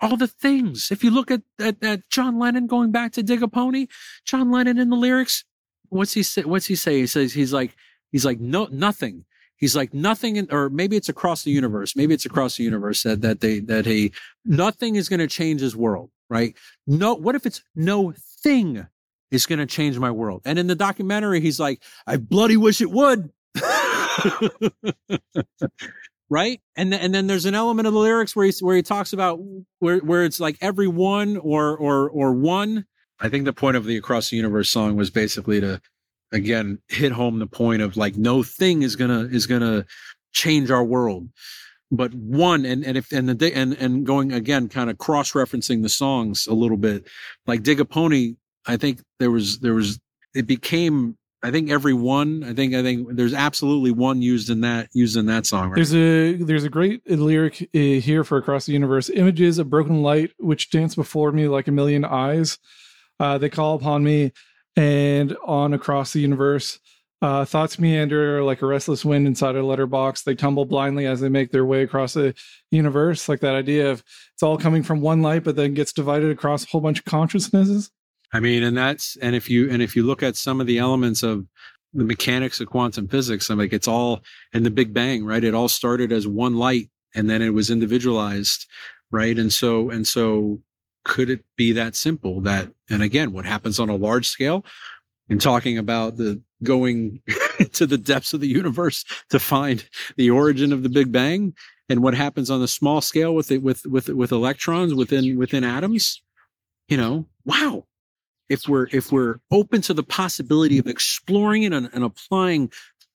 [0.00, 0.90] All the things.
[0.90, 3.86] If you look at, at, at John Lennon going back to Dig a Pony,
[4.24, 5.44] John Lennon in the lyrics,
[5.88, 6.42] what's he say?
[6.42, 7.00] What's he say?
[7.00, 7.74] He says, he's like,
[8.12, 9.24] he's like, no, nothing.
[9.56, 11.96] He's like nothing, in, or maybe it's across the universe.
[11.96, 14.12] Maybe it's across the universe that, that they, that he,
[14.44, 16.54] nothing is going to change his world, right?
[16.86, 18.86] No, what if it's no thing
[19.30, 20.42] is going to change my world?
[20.44, 23.30] And in the documentary, he's like, I bloody wish it would.
[26.30, 26.60] right?
[26.76, 29.12] And th- and then there's an element of the lyrics where he where he talks
[29.12, 29.40] about
[29.78, 32.86] where where it's like every one or or or one.
[33.20, 35.80] I think the point of the across the universe song was basically to
[36.32, 39.86] again hit home the point of like no thing is gonna is gonna
[40.32, 41.28] change our world.
[41.90, 45.82] But one and and if and the and and going again kind of cross referencing
[45.82, 47.06] the songs a little bit
[47.46, 48.34] like dig a pony
[48.66, 50.00] i think there was there was
[50.34, 52.42] it became I think every one.
[52.42, 55.68] I think I think there's absolutely one used in that used in that song.
[55.70, 55.76] Right?
[55.76, 59.08] There's a there's a great lyric uh, here for across the universe.
[59.10, 62.58] Images of broken light which dance before me like a million eyes.
[63.20, 64.32] Uh, they call upon me,
[64.74, 66.80] and on across the universe.
[67.22, 70.22] Uh, thoughts meander like a restless wind inside a letterbox.
[70.22, 72.34] They tumble blindly as they make their way across the
[72.72, 73.28] universe.
[73.28, 74.02] Like that idea of
[74.34, 77.04] it's all coming from one light, but then gets divided across a whole bunch of
[77.04, 77.92] consciousnesses.
[78.32, 80.78] I mean, and that's and if you and if you look at some of the
[80.78, 81.46] elements of
[81.94, 84.22] the mechanics of quantum physics, I'm like it's all
[84.52, 85.44] in the Big Bang, right?
[85.44, 88.66] It all started as one light and then it was individualized,
[89.10, 89.38] right?
[89.38, 90.60] And so and so
[91.04, 94.64] could it be that simple that and again, what happens on a large scale
[95.28, 97.20] in talking about the going
[97.72, 101.54] to the depths of the universe to find the origin of the Big Bang
[101.88, 105.64] and what happens on the small scale with it with with with electrons within within
[105.64, 106.22] atoms,
[106.88, 107.84] you know, wow,
[108.48, 112.70] if we're if we're open to the possibility of exploring it and, and applying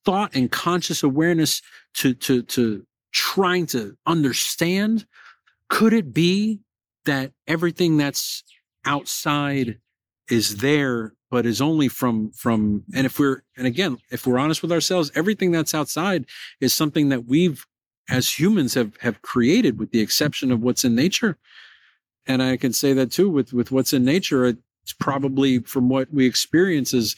[0.05, 1.61] thought and conscious awareness
[1.93, 5.05] to to to trying to understand
[5.69, 6.59] could it be
[7.05, 8.43] that everything that's
[8.85, 9.79] outside
[10.29, 14.61] is there but is only from from and if we're and again if we're honest
[14.61, 16.25] with ourselves everything that's outside
[16.59, 17.65] is something that we've
[18.09, 21.37] as humans have have created with the exception of what's in nature.
[22.27, 24.45] And i can say that too with with what's in nature
[24.83, 27.15] it's probably from what we experience is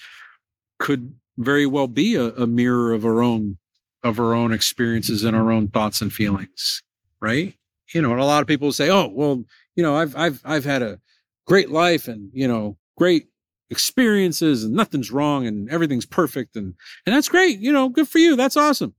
[0.80, 3.58] could very well be a, a mirror of our own
[4.04, 6.82] of our own experiences and our own thoughts and feelings
[7.22, 7.56] right?
[7.94, 9.44] You know and a lot of people say oh well
[9.76, 11.00] you know i've i've i've had a
[11.46, 13.28] great life and you know great
[13.70, 16.74] experiences and nothing's wrong and everything's perfect and
[17.06, 18.94] and that's great you know good for you that's awesome.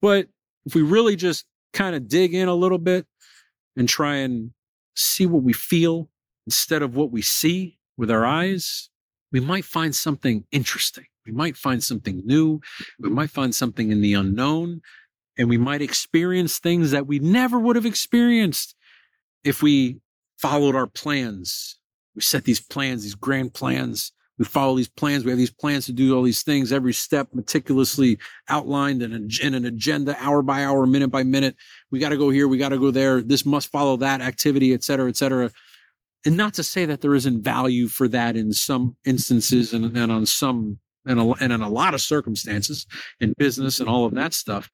[0.00, 0.28] But
[0.66, 3.06] if we really just kind of dig in a little bit
[3.76, 4.50] and try and
[4.94, 6.08] see what we feel
[6.46, 8.90] instead of what we see with our eyes,
[9.32, 11.06] we might find something interesting.
[11.26, 12.60] We might find something new.
[13.00, 14.80] We might find something in the unknown.
[15.36, 18.76] And we might experience things that we never would have experienced
[19.42, 19.98] if we
[20.38, 21.78] followed our plans.
[22.14, 24.12] We set these plans, these grand plans.
[24.38, 25.24] We follow these plans.
[25.24, 28.18] We have these plans to do all these things, every step meticulously
[28.48, 31.56] outlined in, in an agenda, hour by hour, minute by minute.
[31.90, 32.46] We got to go here.
[32.46, 33.22] We got to go there.
[33.22, 35.50] This must follow that activity, et cetera, et cetera
[36.24, 40.10] and not to say that there isn't value for that in some instances and, and
[40.10, 42.86] on some and, a, and in a lot of circumstances
[43.20, 44.70] in business and all of that stuff.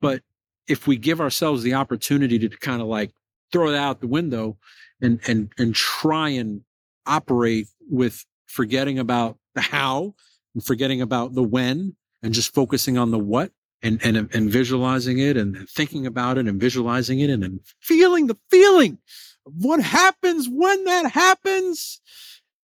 [0.00, 0.22] But
[0.68, 3.12] if we give ourselves the opportunity to kind of like
[3.52, 4.56] throw that out the window
[5.00, 6.62] and and and try and
[7.06, 10.14] operate with forgetting about the how
[10.54, 15.18] and forgetting about the when and just focusing on the what and and and visualizing
[15.18, 18.98] it and thinking about it and visualizing it and, and feeling the feeling
[19.46, 22.00] what happens when that happens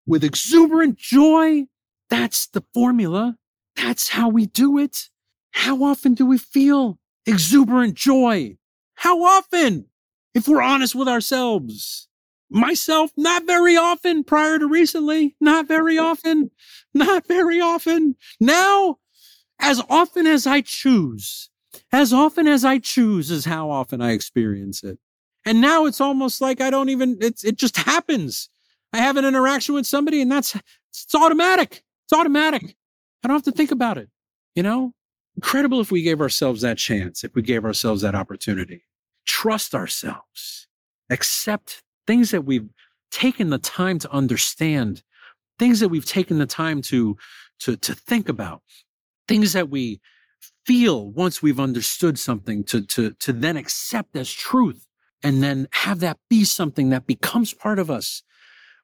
[0.05, 1.63] with exuberant joy.
[2.09, 3.37] That's the formula.
[3.75, 5.09] That's how we do it.
[5.51, 8.57] How often do we feel exuberant joy?
[8.95, 9.85] How often?
[10.33, 12.07] If we're honest with ourselves.
[12.49, 15.35] Myself, not very often prior to recently.
[15.39, 16.51] Not very often.
[16.93, 18.15] Not very often.
[18.39, 18.97] Now,
[19.59, 21.49] as often as I choose,
[21.91, 24.99] as often as I choose is how often I experience it.
[25.45, 28.49] And now it's almost like I don't even, it's, it just happens.
[28.93, 30.55] I have an interaction with somebody and that's,
[30.89, 31.83] it's automatic.
[32.05, 32.75] It's automatic.
[33.23, 34.09] I don't have to think about it.
[34.55, 34.93] You know,
[35.35, 38.83] incredible if we gave ourselves that chance, if we gave ourselves that opportunity.
[39.25, 40.67] Trust ourselves,
[41.09, 42.69] accept things that we've
[43.11, 45.01] taken the time to understand,
[45.57, 47.17] things that we've taken the time to,
[47.59, 48.61] to, to think about,
[49.27, 50.01] things that we
[50.65, 54.85] feel once we've understood something to, to, to then accept as truth
[55.23, 58.23] and then have that be something that becomes part of us.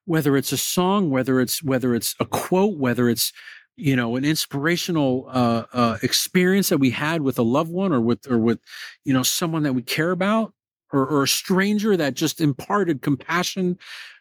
[0.06, 3.32] Whether it's a song, whether it's, whether it's a quote, whether it's,
[3.76, 8.02] you know, an inspirational, uh, uh, experience that we had with a loved one or
[8.02, 8.60] with, or with,
[9.06, 10.54] you know, someone that we care about
[10.92, 13.78] or, or a stranger that just imparted compassion,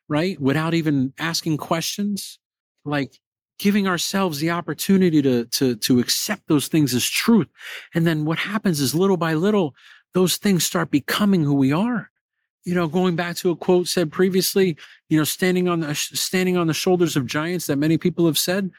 [0.08, 0.38] right?
[0.40, 2.38] Without even asking questions.
[2.84, 3.18] Like
[3.58, 7.48] giving ourselves the opportunity to, to, to accept those things as truth.
[7.92, 9.74] And then what happens is little by little,
[10.14, 12.10] those things start becoming who we are.
[12.64, 14.76] You know, going back to a quote said previously,
[15.08, 18.38] you know, standing on the, standing on the shoulders of giants that many people have
[18.38, 18.70] said,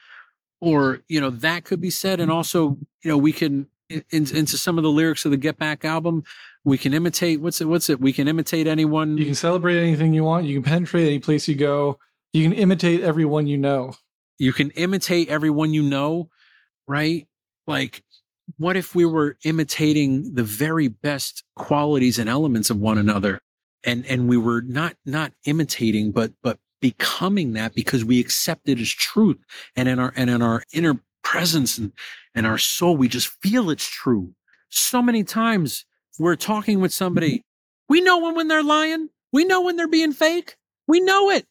[0.62, 2.20] or, you know, that could be said.
[2.20, 5.58] And also, you know, we can, in, into some of the lyrics of the Get
[5.58, 6.24] Back album,
[6.64, 8.00] we can imitate, what's it, what's it?
[8.00, 9.18] We can imitate anyone.
[9.18, 10.46] You can celebrate anything you want.
[10.46, 11.98] You can penetrate any place you go.
[12.34, 13.94] You can imitate everyone you know.
[14.38, 16.30] You can imitate everyone you know,
[16.88, 17.28] right?
[17.66, 18.04] Like,
[18.58, 23.40] what if we were imitating the very best qualities and elements of one another?
[23.84, 28.80] And, and we were not, not imitating, but, but becoming that because we accept it
[28.80, 29.38] as truth.
[29.76, 31.94] And in our, and in our inner presence and,
[32.36, 34.34] and our soul, we just feel it's true.
[34.70, 35.86] So many times
[36.18, 37.40] we're talking with somebody.
[37.40, 37.94] Mm-hmm.
[37.94, 39.10] We know when, when they're lying.
[39.32, 40.58] We know when they're being fake.
[40.88, 41.46] We know it.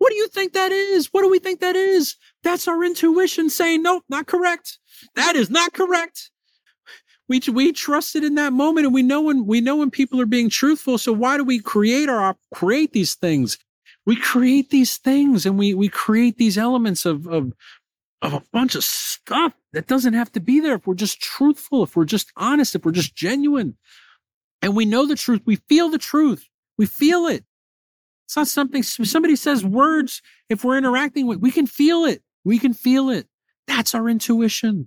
[0.00, 1.08] What do you think that is?
[1.12, 2.16] What do we think that is?
[2.42, 4.78] That's our intuition saying, nope, not correct.
[5.14, 6.30] That is not correct.
[7.28, 10.18] We, we trust it in that moment and we know when, we know when people
[10.18, 10.96] are being truthful.
[10.96, 13.58] So why do we create our, create these things?
[14.06, 17.52] We create these things and we, we create these elements of, of,
[18.22, 21.82] of a bunch of stuff that doesn't have to be there if we're just truthful,
[21.82, 23.76] if we're just honest, if we're just genuine.
[24.62, 25.42] And we know the truth.
[25.44, 26.48] We feel the truth.
[26.78, 27.44] We feel it.
[28.30, 30.22] It's not something somebody says words.
[30.48, 32.22] If we're interacting with, we can feel it.
[32.44, 33.26] We can feel it.
[33.66, 34.86] That's our intuition.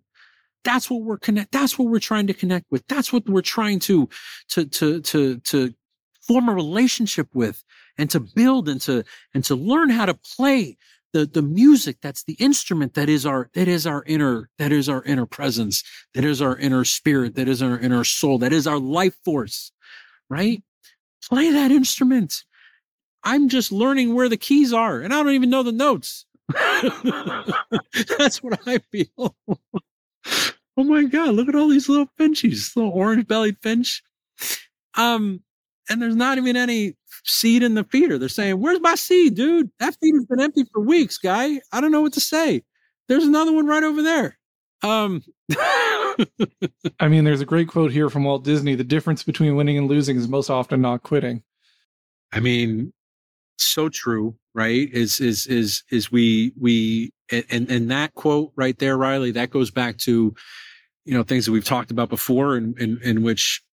[0.64, 1.52] That's what we're connect.
[1.52, 2.88] That's what we're trying to connect with.
[2.88, 4.08] That's what we're trying to,
[4.52, 5.74] to, to, to, to
[6.22, 7.66] form a relationship with
[7.98, 10.78] and to build and to, and to learn how to play
[11.12, 11.98] the, the music.
[12.02, 15.84] That's the instrument that is our, that is our inner, that is our inner presence.
[16.14, 17.36] That is our inner spirit.
[17.36, 18.38] That is our inner soul.
[18.38, 19.74] That is our life force,
[20.30, 20.64] right?
[21.28, 22.46] Play that instrument.
[23.24, 26.26] I'm just learning where the keys are and I don't even know the notes.
[28.18, 29.36] That's what I feel.
[30.78, 34.04] oh my God, look at all these little finches, little orange bellied finch.
[34.96, 35.42] Um,
[35.90, 38.18] and there's not even any seed in the feeder.
[38.18, 39.70] They're saying, Where's my seed, dude?
[39.80, 41.60] That feeder's been empty for weeks, guy.
[41.72, 42.64] I don't know what to say.
[43.08, 44.38] There's another one right over there.
[44.82, 45.24] Um,
[47.00, 49.88] I mean, there's a great quote here from Walt Disney the difference between winning and
[49.88, 51.44] losing is most often not quitting.
[52.32, 52.94] I mean,
[53.58, 54.90] so true, right?
[54.92, 59.72] Is is is is we we and and that quote right there, Riley, that goes
[59.72, 60.34] back to
[61.06, 63.64] you know things that we've talked about before, in in, in which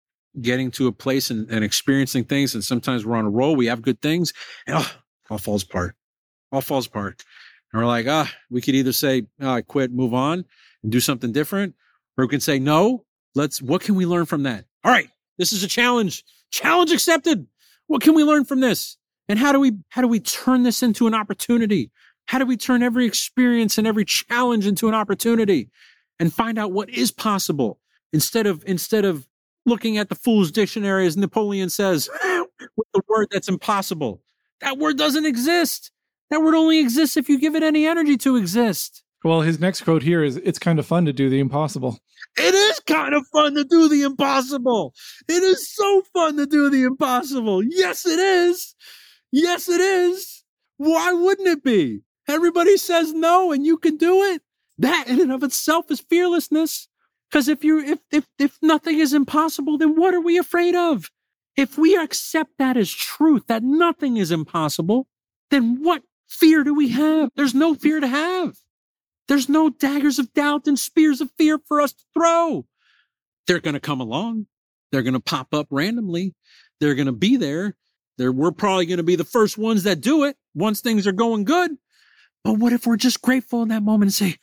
[0.41, 3.67] getting to a place and, and experiencing things, and sometimes we're on a roll, we
[3.67, 4.33] have good things,
[4.67, 4.93] and oh,
[5.29, 5.97] all falls apart,
[6.53, 7.25] all falls apart,
[7.73, 10.45] and we're like, ah, we could either say, oh, I quit, move on,
[10.83, 11.75] and do something different,
[12.17, 13.05] or we can say, no,
[13.35, 13.61] let's.
[13.61, 14.65] What can we learn from that?
[14.85, 15.09] All right,
[15.39, 16.25] this is a challenge.
[16.51, 17.47] Challenge accepted.
[17.87, 18.97] What can we learn from this?
[19.31, 21.93] And how do we how do we turn this into an opportunity?
[22.27, 25.71] How do we turn every experience and every challenge into an opportunity
[26.19, 27.79] and find out what is possible
[28.13, 29.29] instead of instead of
[29.67, 32.11] looking at the fool's dictionary as Napoleon says
[32.77, 34.21] with the word that's impossible.
[34.63, 35.93] That word doesn't exist.
[36.31, 39.05] That word only exists if you give it any energy to exist.
[39.23, 42.01] Well, his next quote here is it's kind of fun to do the impossible.
[42.37, 44.93] It is kind of fun to do the impossible.
[45.29, 47.63] It is so fun to do the impossible.
[47.63, 48.75] Yes, it is.
[49.33, 50.45] Yes, it is.
[50.77, 52.03] Why wouldn't it be?
[52.29, 54.43] Everybody says no and you can do it.
[54.79, 56.89] That in and of itself is fearlessness.
[57.31, 61.11] Because if you if if if nothing is impossible, then what are we afraid of?
[61.57, 65.07] If we accept that as truth, that nothing is impossible,
[65.51, 67.31] then what fear do we have?
[67.37, 68.57] There's no fear to have.
[69.29, 72.67] There's no daggers of doubt and spears of fear for us to throw.
[73.47, 74.47] They're going to come along.
[74.91, 76.35] They're going to pop up randomly.
[76.81, 77.77] They're going to be there.
[78.29, 81.45] We're probably going to be the first ones that do it once things are going
[81.45, 81.73] good.
[82.45, 84.37] But what if we're just grateful in that moment and say,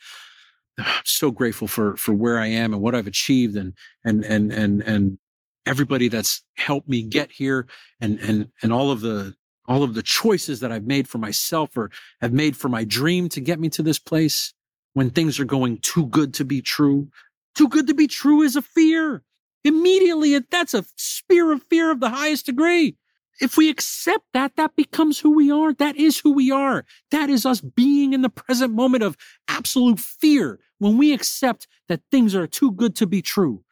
[0.78, 3.74] ah, I'm so grateful for, for where I am and what I've achieved and,
[4.04, 5.18] and, and, and, and
[5.66, 7.66] everybody that's helped me get here
[8.00, 9.34] and, and, and all of the,
[9.66, 13.28] all of the choices that I've made for myself or have made for my dream
[13.30, 14.54] to get me to this place
[14.94, 17.08] when things are going too good to be true.
[17.54, 19.22] Too good to be true is a fear.
[19.64, 22.96] Immediately, that's a spear of fear of the highest degree.
[23.40, 25.72] If we accept that, that becomes who we are.
[25.72, 26.84] That is who we are.
[27.10, 29.16] That is us being in the present moment of
[29.46, 30.58] absolute fear.
[30.78, 33.64] When we accept that things are too good to be true,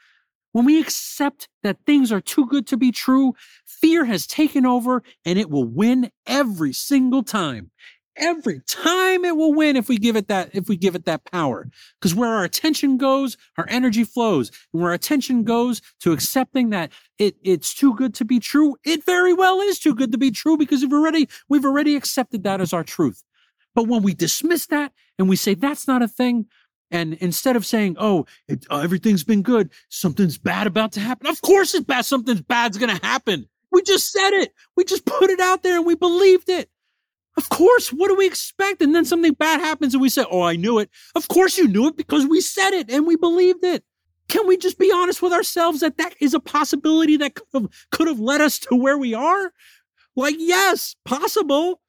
[0.52, 3.34] when we accept that things are too good to be true,
[3.66, 7.70] fear has taken over and it will win every single time.
[8.16, 11.24] Every time it will win if we give it that, if we give it that
[11.24, 11.68] power.
[12.00, 14.50] Because where our attention goes, our energy flows.
[14.72, 18.76] And where our attention goes to accepting that it, it's too good to be true,
[18.84, 22.42] it very well is too good to be true because we've already, we've already accepted
[22.44, 23.22] that as our truth.
[23.74, 26.46] But when we dismiss that and we say that's not a thing,
[26.90, 31.26] and instead of saying, "Oh, it, uh, everything's been good, something's bad about to happen,"
[31.26, 32.04] of course it's bad.
[32.04, 33.48] Something's bad's going to happen.
[33.72, 34.54] We just said it.
[34.76, 36.70] We just put it out there and we believed it.
[37.37, 37.93] Of course.
[37.93, 38.80] What do we expect?
[38.80, 41.68] And then something bad happens and we say, "Oh, I knew it." Of course you
[41.68, 43.84] knew it because we said it and we believed it.
[44.28, 47.68] Can we just be honest with ourselves that that is a possibility that could have,
[47.91, 49.53] could have led us to where we are?
[50.16, 51.80] Like, yes, possible.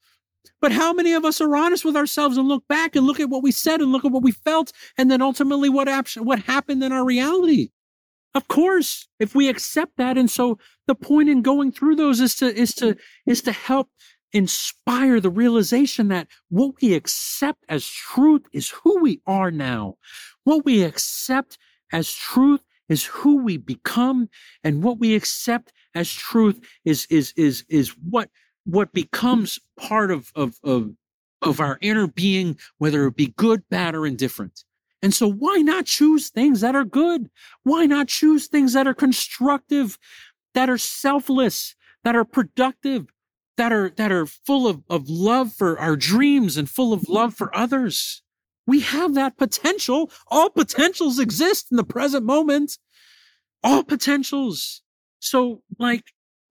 [0.60, 3.30] But how many of us are honest with ourselves and look back and look at
[3.30, 5.88] what we said and look at what we felt and then ultimately what
[6.18, 7.70] what happened in our reality?
[8.34, 10.18] Of course, if we accept that.
[10.18, 12.96] And so the point in going through those is to, is to,
[13.26, 13.90] is to help
[14.34, 19.96] inspire the realization that what we accept as truth is who we are now.
[20.44, 21.58] What we accept
[21.92, 24.30] as truth is who we become.
[24.64, 28.30] And what we accept as truth is, is, is, is what
[28.68, 30.92] what becomes part of, of, of,
[31.42, 34.66] of our inner being, whether it be good, bad, or indifferent.
[35.02, 37.30] And so why not choose things that are good?
[37.64, 39.98] Why not choose things that are constructive,
[40.54, 43.06] that are selfless, that are productive,
[43.58, 47.34] that are, that are full of, of love for our dreams and full of love
[47.34, 48.22] for others?
[48.66, 50.12] We have that potential.
[50.28, 52.78] All potentials exist in the present moment.
[53.64, 54.82] All potentials.
[55.20, 56.04] So like,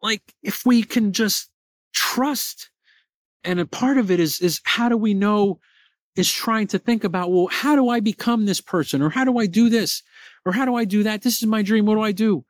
[0.02, 1.50] like if we can just
[1.92, 2.70] trust.
[3.44, 5.60] And a part of it is, is how do we know
[6.16, 9.02] is trying to think about, well, how do I become this person?
[9.02, 10.02] Or how do I do this?
[10.44, 11.22] Or how do I do that?
[11.22, 11.84] This is my dream.
[11.84, 12.44] What do I do?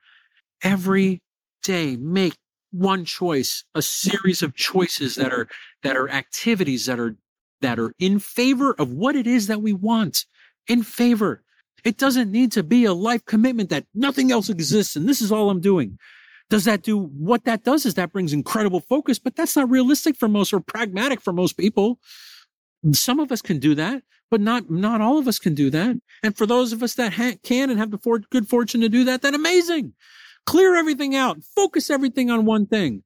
[0.62, 1.20] Every
[1.62, 2.36] day, make
[2.70, 5.48] one choice, a series of choices that are,
[5.82, 7.16] that are activities that are,
[7.60, 10.24] that are in favor of what it is that we want.
[10.68, 11.42] In favor.
[11.84, 15.30] It doesn't need to be a life commitment that nothing else exists and this is
[15.30, 15.98] all I'm doing.
[16.48, 20.16] Does that do what that does is that brings incredible focus, but that's not realistic
[20.16, 21.98] for most or pragmatic for most people.
[22.92, 25.96] Some of us can do that, but not not all of us can do that.
[26.22, 28.88] And for those of us that ha- can and have the for- good fortune to
[28.88, 29.94] do that, then amazing.
[30.46, 33.02] Clear everything out, focus everything on one thing.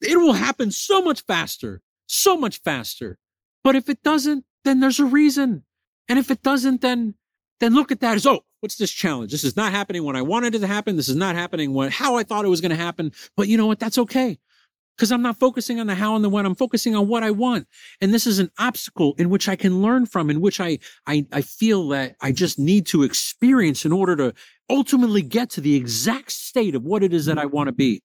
[0.00, 3.18] It will happen so much faster, so much faster.
[3.64, 5.64] But if it doesn't, then there's a reason.
[6.08, 7.14] And if it doesn't, then
[7.60, 9.32] then look at that as, oh, what's this challenge?
[9.32, 10.96] This is not happening when I wanted it to happen.
[10.96, 13.12] This is not happening when, how I thought it was going to happen.
[13.36, 13.78] But you know what?
[13.78, 14.38] That's okay.
[14.96, 16.46] Because I'm not focusing on the how and the when.
[16.46, 17.66] I'm focusing on what I want.
[18.00, 21.26] And this is an obstacle in which I can learn from, in which I, I,
[21.32, 24.32] I feel that I just need to experience in order to
[24.70, 28.02] ultimately get to the exact state of what it is that I want to be.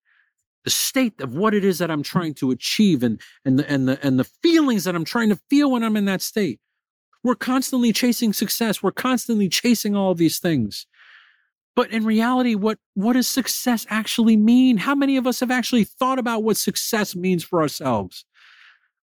[0.66, 3.88] The state of what it is that I'm trying to achieve and, and the, and
[3.88, 6.60] the, and the feelings that I'm trying to feel when I'm in that state.
[7.24, 8.84] We're constantly chasing success.
[8.84, 10.88] We're constantly chasing all these things.
[11.76, 14.78] But in reality, what, what does success actually mean?
[14.78, 18.26] How many of us have actually thought about what success means for ourselves?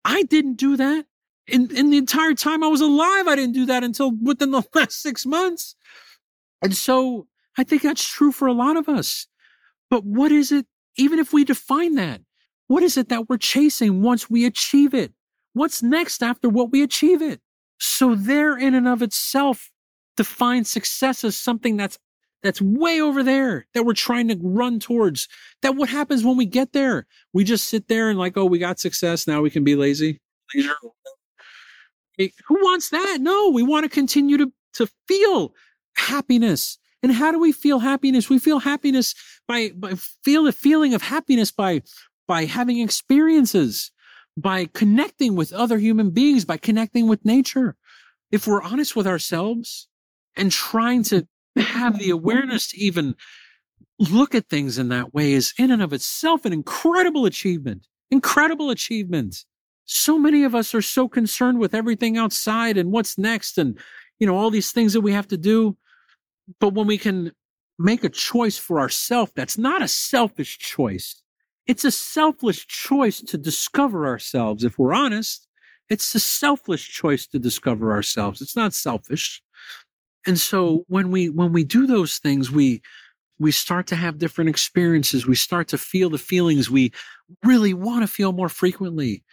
[0.03, 1.05] I didn't do that.
[1.47, 4.63] In, in the entire time I was alive, I didn't do that until within the
[4.75, 5.75] last six months.
[6.61, 9.27] And so I think that's true for a lot of us.
[9.89, 10.65] But what is it,
[10.97, 12.21] even if we define that,
[12.67, 15.13] what is it that we're chasing once we achieve it?
[15.53, 17.39] What's next after what we achieve it?
[17.79, 19.71] So there in and of itself
[20.17, 21.97] defines success as something that's
[22.43, 25.27] that's way over there that we're trying to run towards.
[25.61, 27.07] That what happens when we get there?
[27.33, 29.27] We just sit there and like, oh, we got success.
[29.27, 30.19] Now we can be lazy.
[30.53, 30.75] Leisure.
[32.47, 33.17] Who wants that?
[33.21, 35.53] No, we want to continue to, to feel
[35.95, 36.77] happiness.
[37.03, 38.29] And how do we feel happiness?
[38.29, 39.13] We feel happiness
[39.47, 41.81] by, by feel a feeling of happiness by,
[42.27, 43.91] by having experiences
[44.37, 47.75] by connecting with other human beings, by connecting with nature.
[48.31, 49.87] If we're honest with ourselves
[50.35, 51.27] and trying to
[51.61, 52.13] have the mm-hmm.
[52.13, 53.15] awareness to even
[53.99, 57.87] look at things in that way is in and of itself an incredible achievement.
[58.11, 59.45] Incredible achievement.
[59.85, 63.77] So many of us are so concerned with everything outside and what's next and,
[64.19, 65.77] you know, all these things that we have to do.
[66.59, 67.31] But when we can
[67.79, 71.21] make a choice for ourselves, that's not a selfish choice.
[71.65, 74.63] It's a selfless choice to discover ourselves.
[74.63, 75.47] If we're honest,
[75.89, 78.41] it's a selfless choice to discover ourselves.
[78.41, 79.41] It's not selfish.
[80.25, 82.81] And so when we, when we do those things, we,
[83.39, 85.27] we start to have different experiences.
[85.27, 86.91] We start to feel the feelings we
[87.43, 89.23] really want to feel more frequently.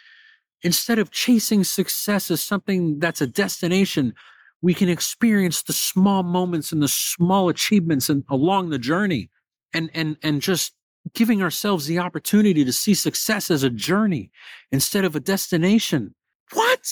[0.61, 4.13] Instead of chasing success as something that's a destination,
[4.61, 9.29] we can experience the small moments and the small achievements and along the journey
[9.73, 10.73] and, and, and just
[11.13, 14.31] giving ourselves the opportunity to see success as a journey
[14.71, 16.15] instead of a destination.
[16.53, 16.91] What?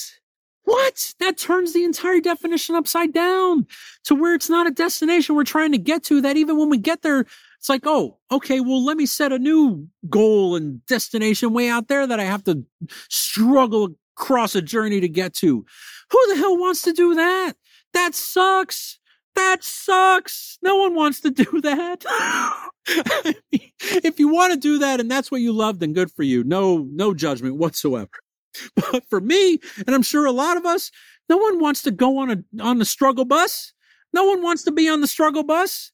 [0.63, 1.13] What?
[1.19, 3.67] That turns the entire definition upside down
[4.05, 6.77] to where it's not a destination we're trying to get to, that even when we
[6.77, 7.25] get there,
[7.59, 11.87] it's like, oh, okay, well, let me set a new goal and destination way out
[11.87, 12.63] there that I have to
[13.09, 15.65] struggle across a journey to get to.
[16.11, 17.53] Who the hell wants to do that?
[17.93, 18.99] That sucks.
[19.35, 20.59] That sucks.
[20.61, 22.05] No one wants to do that.
[23.79, 26.43] if you want to do that and that's what you love, then good for you.
[26.43, 28.11] No, no judgment whatsoever.
[28.75, 30.91] But for me, and I'm sure a lot of us,
[31.29, 33.73] no one wants to go on a on the struggle bus.
[34.13, 35.91] No one wants to be on the struggle bus.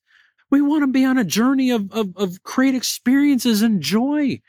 [0.51, 4.41] We want to be on a journey of, of, of experiences and joy.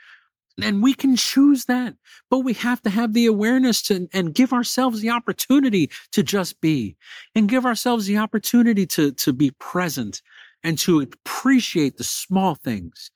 [0.63, 1.95] And we can choose that,
[2.29, 6.61] but we have to have the awareness to, and give ourselves the opportunity to just
[6.61, 6.97] be
[7.35, 10.21] and give ourselves the opportunity to, to be present
[10.63, 13.11] and to appreciate the small things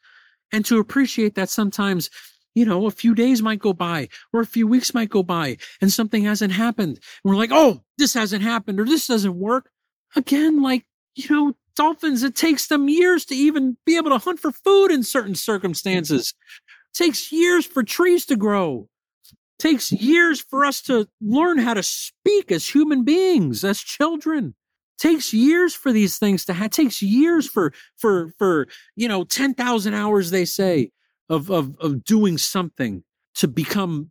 [0.53, 2.09] and to appreciate that sometimes,
[2.55, 5.57] you know, a few days might go by or a few weeks might go by
[5.81, 6.97] and something hasn't happened.
[6.99, 9.71] And we're like, Oh, this hasn't happened or this doesn't work.
[10.17, 10.85] Again, like,
[11.17, 14.91] you know, dolphins, it takes them years to even be able to hunt for food
[14.91, 16.35] in certain circumstances
[16.95, 18.89] takes years for trees to grow.
[19.59, 24.55] takes years for us to learn how to speak as human beings, as children.
[24.99, 26.71] takes years for these things to have.
[26.71, 30.91] takes years for for for you know ten thousand hours they say
[31.29, 33.03] of of of doing something
[33.37, 34.11] to become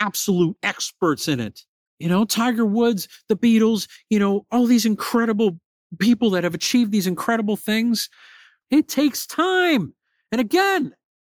[0.00, 1.62] absolute experts in it.
[1.98, 5.60] You know, Tiger Woods, the Beatles, you know, all these incredible
[5.98, 8.08] people that have achieved these incredible things.
[8.70, 9.94] It takes time.
[10.32, 10.94] And again,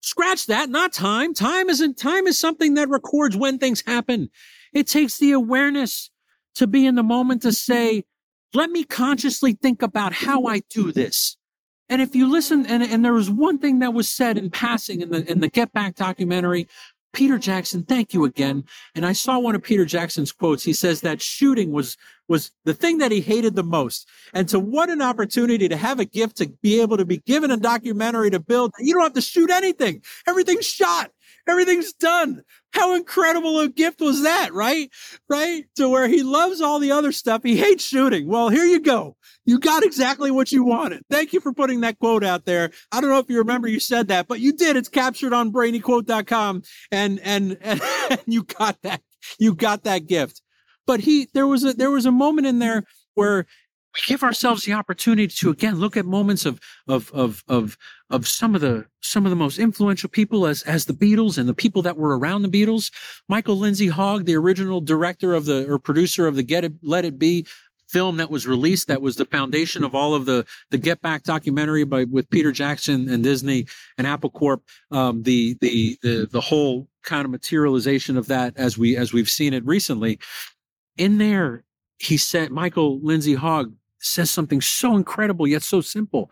[0.05, 1.33] Scratch that, not time.
[1.33, 4.29] Time isn't, time is something that records when things happen.
[4.71, 6.11] It takes the awareness
[6.53, 8.03] to be in the moment to say,
[8.53, 11.37] let me consciously think about how I do this.
[11.89, 15.01] And if you listen, and, and there was one thing that was said in passing
[15.01, 16.67] in the, in the Get Back documentary
[17.15, 18.65] Peter Jackson, thank you again.
[18.93, 20.63] And I saw one of Peter Jackson's quotes.
[20.63, 24.09] He says that shooting was was the thing that he hated the most.
[24.33, 27.51] And to what an opportunity to have a gift to be able to be given
[27.51, 28.71] a documentary to build.
[28.79, 30.01] You don't have to shoot anything.
[30.27, 31.11] Everything's shot.
[31.47, 32.41] Everything's done.
[32.71, 34.89] How incredible a gift was that, right?
[35.29, 35.65] Right?
[35.75, 37.43] To where he loves all the other stuff.
[37.43, 38.27] He hates shooting.
[38.27, 39.14] Well, here you go.
[39.45, 41.03] You got exactly what you wanted.
[41.09, 42.71] Thank you for putting that quote out there.
[42.91, 44.75] I don't know if you remember you said that, but you did.
[44.75, 49.01] It's captured on brainyquote.com and, and, and, and you got that.
[49.39, 50.41] You got that gift.
[50.87, 52.83] But he, there was a, there was a moment in there
[53.15, 53.45] where
[53.95, 57.77] we give ourselves the opportunity to again look at moments of of of of
[58.09, 61.47] of some of the some of the most influential people as as the Beatles and
[61.47, 62.91] the people that were around the Beatles.
[63.29, 67.05] Michael Lindsay Hogg, the original director of the or producer of the Get It Let
[67.05, 67.47] It Be
[67.95, 71.23] film that was released that was the foundation of all of the the Get Back
[71.23, 73.67] documentary by with Peter Jackson and Disney
[73.97, 74.59] and Apple Corps.
[74.91, 79.29] Um, the the the the whole kind of materialization of that as we as we've
[79.29, 80.19] seen it recently.
[80.97, 81.63] In there,
[81.97, 86.31] he said Michael Lindsay Hogg says something so incredible yet so simple.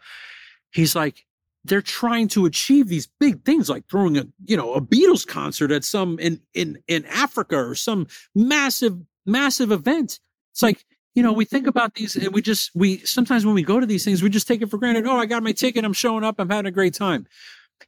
[0.72, 1.26] He's like,
[1.64, 5.72] they're trying to achieve these big things like throwing a you know a Beatles concert
[5.72, 10.20] at some in in in Africa or some massive massive event.
[10.52, 10.84] It's like
[11.14, 13.86] you know we think about these and we just we sometimes when we go to
[13.86, 15.06] these things we just take it for granted.
[15.08, 15.86] Oh, I got my ticket.
[15.86, 16.36] I'm showing up.
[16.40, 17.28] I'm having a great time.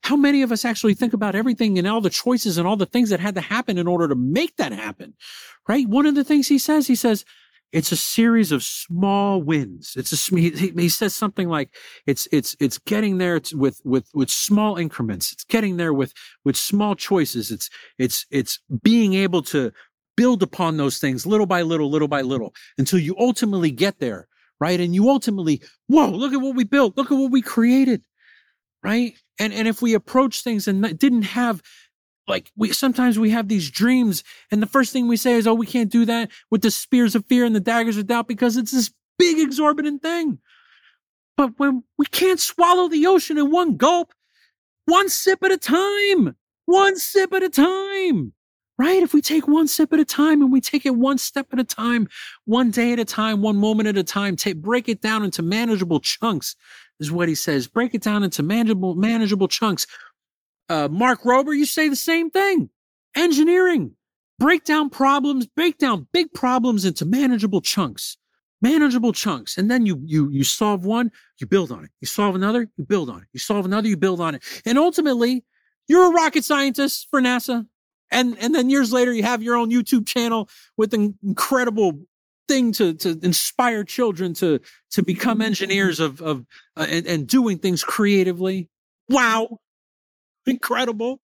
[0.01, 2.85] How many of us actually think about everything and all the choices and all the
[2.85, 5.13] things that had to happen in order to make that happen?
[5.67, 5.87] Right?
[5.87, 7.23] One of the things he says, he says,
[7.71, 9.95] it's a series of small wins.
[9.97, 14.07] It's a he, he says something like it's it's it's getting there it's with with
[14.13, 15.33] with small increments.
[15.33, 16.13] It's getting there with
[16.45, 17.51] with small choices.
[17.51, 19.73] It's it's it's being able to
[20.15, 24.27] build upon those things little by little, little by little until you ultimately get there,
[24.59, 24.79] right?
[24.79, 26.97] And you ultimately, whoa, look at what we built.
[26.97, 28.03] Look at what we created,
[28.83, 29.13] right?
[29.39, 31.61] And and if we approach things and didn't have
[32.27, 35.53] like we sometimes we have these dreams and the first thing we say is oh
[35.53, 38.57] we can't do that with the spears of fear and the daggers of doubt because
[38.57, 40.39] it's this big exorbitant thing
[41.37, 44.13] but when we can't swallow the ocean in one gulp
[44.85, 46.35] one sip at a time
[46.65, 48.33] one sip at a time
[48.77, 51.47] right if we take one sip at a time and we take it one step
[51.53, 52.07] at a time
[52.45, 55.41] one day at a time one moment at a time take break it down into
[55.41, 56.55] manageable chunks
[56.99, 59.87] is what he says break it down into manageable manageable chunks
[60.69, 62.69] uh, Mark Rober, you say the same thing.
[63.15, 63.91] Engineering,
[64.39, 68.17] break down problems, break down big problems into manageable chunks.
[68.61, 69.57] manageable chunks.
[69.57, 71.91] And then you, you, you solve one, you build on it.
[72.01, 73.27] You solve another, you build on it.
[73.31, 74.43] You solve another, you build on it.
[74.65, 75.43] And ultimately,
[75.87, 77.67] you're a rocket scientist for NASA.
[78.15, 80.47] And, and then years later, you have your own YouTube channel
[80.77, 81.99] with an incredible
[82.47, 84.61] thing to, to inspire children to,
[84.91, 86.45] to become engineers of, of,
[86.77, 88.69] uh, and, and doing things creatively.
[89.09, 89.59] Wow.
[90.45, 91.19] Incredible.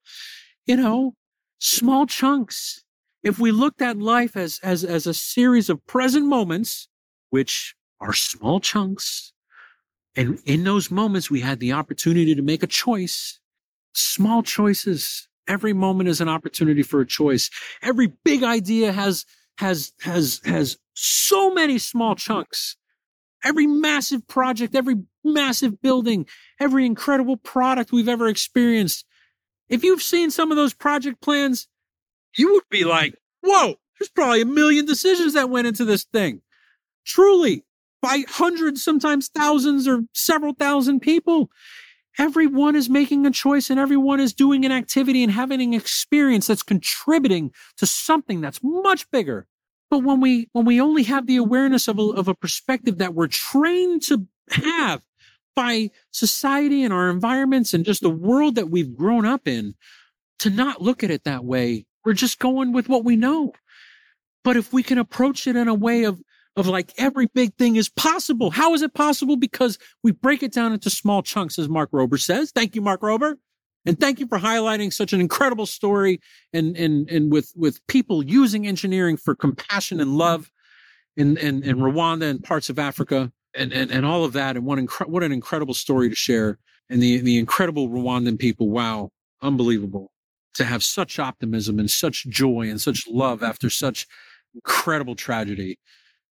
[0.66, 1.16] You know,
[1.60, 2.84] small chunks.
[3.24, 6.89] If we looked at life as, as, as a series of present moments,
[7.30, 9.32] which are small chunks,
[10.18, 13.39] and in those moments, we had the opportunity to make a choice,
[13.94, 15.30] small choices.
[15.52, 17.49] Every moment is an opportunity for a choice.
[17.82, 19.26] Every big idea has,
[19.58, 22.78] has, has, has so many small chunks.
[23.43, 24.95] Every massive project, every
[25.26, 26.26] massive building,
[26.58, 29.06] every incredible product we've ever experienced.
[29.68, 31.68] If you've seen some of those project plans,
[32.38, 36.41] you would be like, whoa, there's probably a million decisions that went into this thing.
[37.06, 37.66] Truly,
[38.02, 41.49] by hundreds, sometimes thousands or several thousand people.
[42.22, 46.45] Everyone is making a choice and everyone is doing an activity and having an experience
[46.45, 49.47] that's contributing to something that's much bigger.
[49.89, 53.15] But when we, when we only have the awareness of a, of a perspective that
[53.15, 55.01] we're trained to have
[55.55, 59.74] by society and our environments and just the world that we've grown up in,
[60.38, 63.51] to not look at it that way, we're just going with what we know.
[64.43, 66.22] But if we can approach it in a way of
[66.56, 68.52] of like every big thing is possible.
[68.52, 69.38] How is it possible?
[69.38, 72.52] Because we break it down into small chunks, as Mark Rober says.
[72.52, 73.36] Thank you, Mark Rober.
[73.86, 76.20] And thank you for highlighting such an incredible story
[76.54, 80.52] and, and, and with, with people using engineering for compassion and love
[81.18, 84.56] in, in, in Rwanda and parts of Africa and, and, and all of that.
[84.56, 86.60] And what, incre- what an incredible story to share.
[86.89, 88.70] And the, the incredible Rwandan people.
[88.70, 89.12] Wow.
[89.41, 90.12] Unbelievable
[90.54, 94.06] to have such optimism and such joy and such love after such
[94.54, 95.80] incredible tragedy.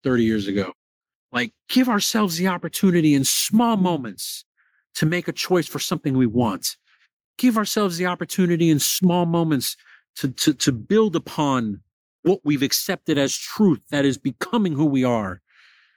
[0.04, 0.72] 30 years ago.
[1.32, 4.44] Like, give ourselves the opportunity in small moments
[4.94, 6.76] to make a choice for something we want.
[7.36, 9.76] Give ourselves the opportunity in small moments
[10.16, 11.80] to, to, to build upon
[12.22, 15.40] what we've accepted as truth that is becoming who we are.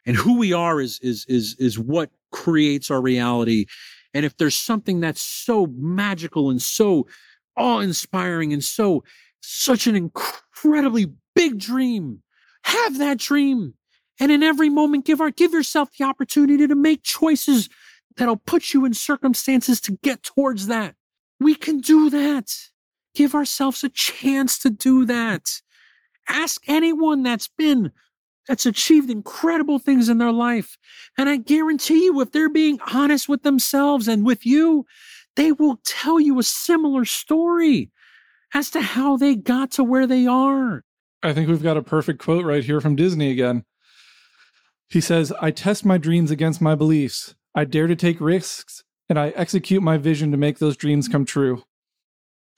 [0.05, 3.65] And who we are is, is, is, is what creates our reality.
[4.13, 7.07] And if there's something that's so magical and so
[7.57, 9.03] awe inspiring and so,
[9.41, 12.21] such an incredibly big dream,
[12.63, 13.73] have that dream
[14.21, 17.69] and in every moment, give our, give yourself the opportunity to make choices
[18.17, 20.93] that'll put you in circumstances to get towards that.
[21.39, 22.55] We can do that.
[23.15, 25.61] Give ourselves a chance to do that.
[26.29, 27.91] Ask anyone that's been,
[28.47, 30.77] that's achieved incredible things in their life.
[31.17, 34.85] And I guarantee you, if they're being honest with themselves and with you,
[35.35, 37.89] they will tell you a similar story
[38.53, 40.83] as to how they got to where they are.
[41.23, 43.63] I think we've got a perfect quote right here from Disney again.
[44.91, 47.33] He says, I test my dreams against my beliefs.
[47.55, 51.23] I dare to take risks, and I execute my vision to make those dreams come
[51.23, 51.63] true.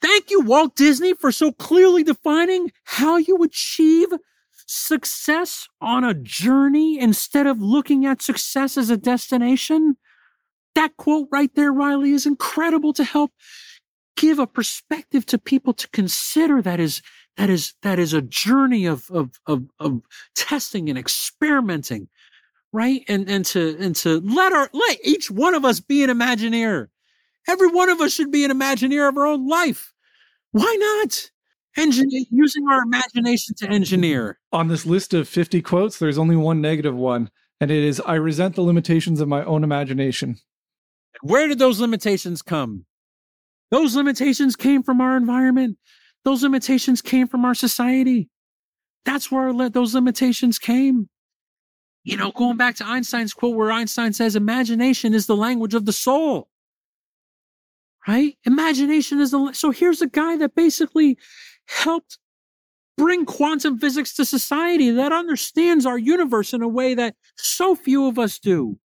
[0.02, 4.08] Thank you, Walt Disney, for so clearly defining how you achieve
[4.66, 9.96] success on a journey instead of looking at success as a destination.
[10.74, 13.30] That quote right there, Riley, is incredible to help
[14.16, 17.00] give a perspective to people to consider that is
[17.36, 20.02] that is that is a journey of of of, of
[20.34, 22.08] testing and experimenting
[22.74, 23.04] right?
[23.08, 26.88] And and to and to let our let each one of us be an Imagineer.
[27.48, 29.92] Every one of us should be an Imagineer of our own life.
[30.50, 31.30] Why not?
[31.76, 34.38] Engineer using our imagination to engineer.
[34.52, 38.14] On this list of 50 quotes, there's only one negative one, and it is I
[38.14, 40.36] resent the limitations of my own imagination.
[41.22, 42.86] Where did those limitations come?
[43.70, 45.78] Those limitations came from our environment.
[46.24, 48.28] Those limitations came from our society.
[49.04, 51.08] That's where those limitations came.
[52.04, 55.86] You know, going back to Einstein's quote where Einstein says, imagination is the language of
[55.86, 56.48] the soul.
[58.06, 58.36] Right?
[58.44, 61.16] Imagination is the, so here's a guy that basically
[61.66, 62.18] helped
[62.98, 68.06] bring quantum physics to society that understands our universe in a way that so few
[68.06, 68.78] of us do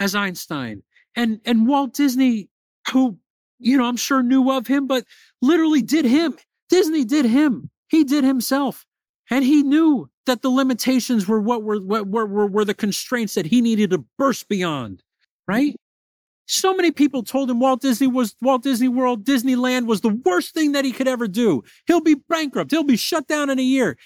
[0.00, 0.82] as Einstein
[1.14, 2.50] and, and Walt Disney,
[2.92, 3.18] who,
[3.60, 5.04] you know, I'm sure knew of him, but
[5.40, 6.36] literally did him.
[6.68, 7.70] Disney did him.
[7.88, 8.84] He did himself.
[9.30, 13.34] And he knew that the limitations were what were, what were, were, were the constraints
[13.34, 15.02] that he needed to burst beyond,
[15.48, 15.76] right?
[16.46, 20.52] So many people told him Walt Disney was Walt Disney World, Disneyland was the worst
[20.52, 21.62] thing that he could ever do.
[21.86, 22.72] He'll be bankrupt.
[22.72, 23.96] He'll be shut down in a year.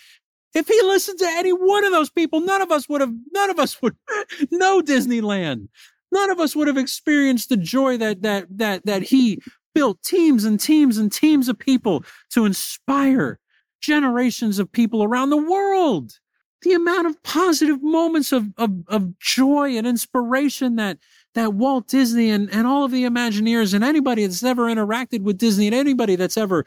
[0.54, 3.50] If he listened to any one of those people, none of us would have, none
[3.50, 3.96] of us would
[4.50, 5.68] know Disneyland.
[6.12, 9.40] None of us would have experienced the joy that, that, that, that he
[9.74, 13.40] built teams and teams and teams of people to inspire
[13.84, 16.18] generations of people around the world.
[16.64, 20.98] the amount of positive moments of, of, of joy and inspiration that
[21.34, 25.36] that Walt Disney and, and all of the Imagineers and anybody that's ever interacted with
[25.36, 26.64] Disney and anybody that's ever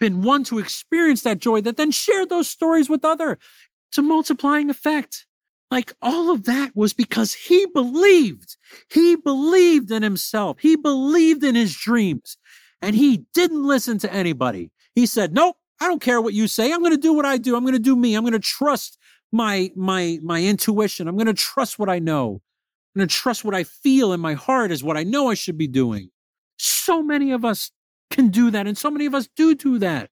[0.00, 3.38] been one to experience that joy that then shared those stories with other.
[3.88, 5.26] It's a multiplying effect.
[5.70, 8.56] Like all of that was because he believed.
[8.92, 10.58] He believed in himself.
[10.60, 12.36] He believed in his dreams
[12.82, 14.72] and he didn't listen to anybody.
[14.96, 16.72] He said, nope, I don't care what you say.
[16.72, 17.56] I'm going to do what I do.
[17.56, 18.14] I'm going to do me.
[18.14, 18.98] I'm going to trust
[19.32, 21.08] my, my, my intuition.
[21.08, 22.42] I'm going to trust what I know.
[22.94, 25.34] I'm going to trust what I feel in my heart is what I know I
[25.34, 26.10] should be doing.
[26.58, 27.70] So many of us
[28.10, 28.66] can do that.
[28.66, 30.10] And so many of us do do that.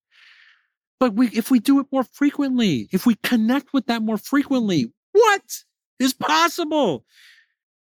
[1.00, 4.92] But we, if we do it more frequently, if we connect with that more frequently,
[5.12, 5.64] what
[5.98, 7.04] is possible?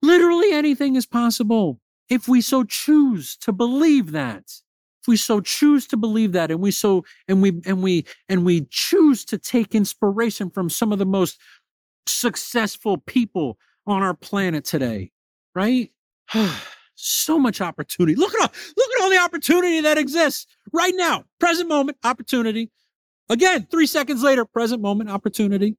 [0.02, 1.80] Literally anything is possible
[2.10, 4.44] if we so choose to believe that.
[5.04, 8.46] If we so choose to believe that and we so, and we, and we, and
[8.46, 11.38] we choose to take inspiration from some of the most
[12.08, 15.12] successful people on our planet today,
[15.54, 15.92] right?
[16.96, 18.16] so much opportunity.
[18.16, 21.26] Look at all, look at all the opportunity that exists right now.
[21.38, 22.72] Present moment, opportunity.
[23.30, 25.76] Again, three seconds later, present moment, opportunity.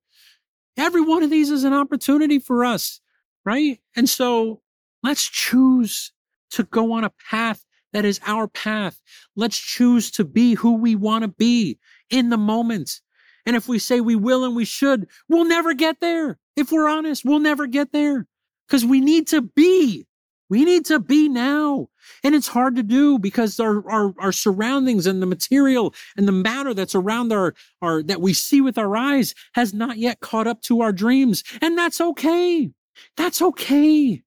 [0.77, 3.01] Every one of these is an opportunity for us,
[3.47, 3.81] right?
[3.97, 4.61] And so
[5.03, 6.13] let's choose
[6.51, 7.65] to go on a path
[7.95, 9.01] that is our path.
[9.35, 11.79] Let's choose to be who we want to be
[12.11, 13.01] in the moment.
[13.47, 16.39] And if we say we will and we should, we'll never get there.
[16.57, 18.27] If we're honest, we'll never get there
[18.69, 20.07] because we need to be
[20.51, 21.89] we need to be now.
[22.23, 26.33] And it's hard to do because our, our, our surroundings and the material and the
[26.33, 30.47] matter that's around our, our, that we see with our eyes has not yet caught
[30.47, 31.43] up to our dreams.
[31.63, 32.71] And that's okay.
[33.17, 34.23] That's okay.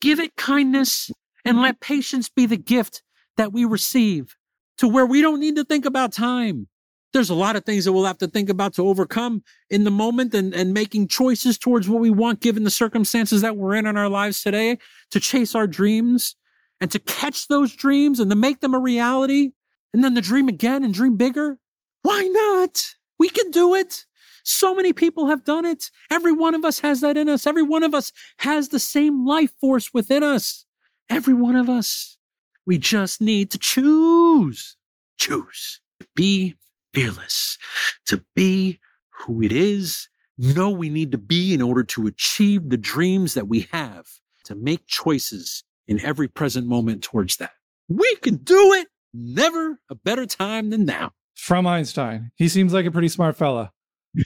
[0.00, 1.10] Give it kindness
[1.44, 3.02] and let patience be the gift
[3.36, 4.36] that we receive
[4.78, 6.68] to where we don't need to think about time
[7.12, 9.90] there's a lot of things that we'll have to think about to overcome in the
[9.90, 13.86] moment and, and making choices towards what we want given the circumstances that we're in
[13.86, 14.78] in our lives today
[15.10, 16.36] to chase our dreams
[16.80, 19.50] and to catch those dreams and to make them a reality
[19.92, 21.58] and then to dream again and dream bigger.
[22.02, 22.82] Why not?
[23.18, 24.06] We can do it.
[24.44, 25.90] So many people have done it.
[26.10, 27.46] Every one of us has that in us.
[27.46, 30.66] Every one of us has the same life force within us.
[31.12, 32.16] Every one of us.
[32.64, 34.78] We just need to choose.
[35.18, 35.80] Choose.
[36.00, 36.54] To be
[36.94, 37.58] fearless,
[38.06, 40.08] to be who it is,
[40.38, 44.06] know we need to be in order to achieve the dreams that we have,
[44.44, 47.52] to make choices in every present moment towards that.
[47.90, 48.88] We can do it.
[49.12, 51.12] Never a better time than now.
[51.36, 52.30] From Einstein.
[52.36, 53.70] He seems like a pretty smart fella.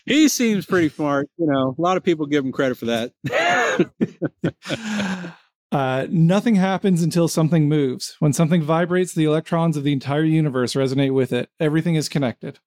[0.05, 1.29] He seems pretty smart.
[1.37, 5.33] You know, a lot of people give him credit for that.
[5.77, 8.17] Uh, nothing happens until something moves.
[8.19, 11.51] When something vibrates, the electrons of the entire universe resonate with it.
[11.61, 12.59] Everything is connected.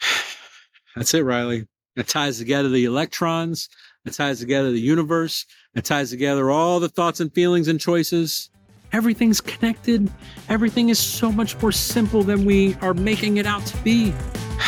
[0.94, 1.66] That's it, Riley.
[1.96, 3.68] It ties together the electrons,
[4.04, 5.44] it ties together the universe,
[5.74, 8.48] it ties together all the thoughts and feelings and choices.
[8.92, 10.08] Everything's connected.
[10.48, 14.12] Everything is so much more simple than we are making it out to be.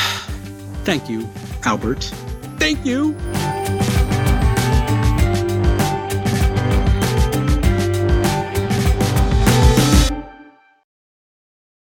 [0.83, 1.29] Thank you,
[1.65, 2.03] Albert.
[2.59, 3.17] Thank you.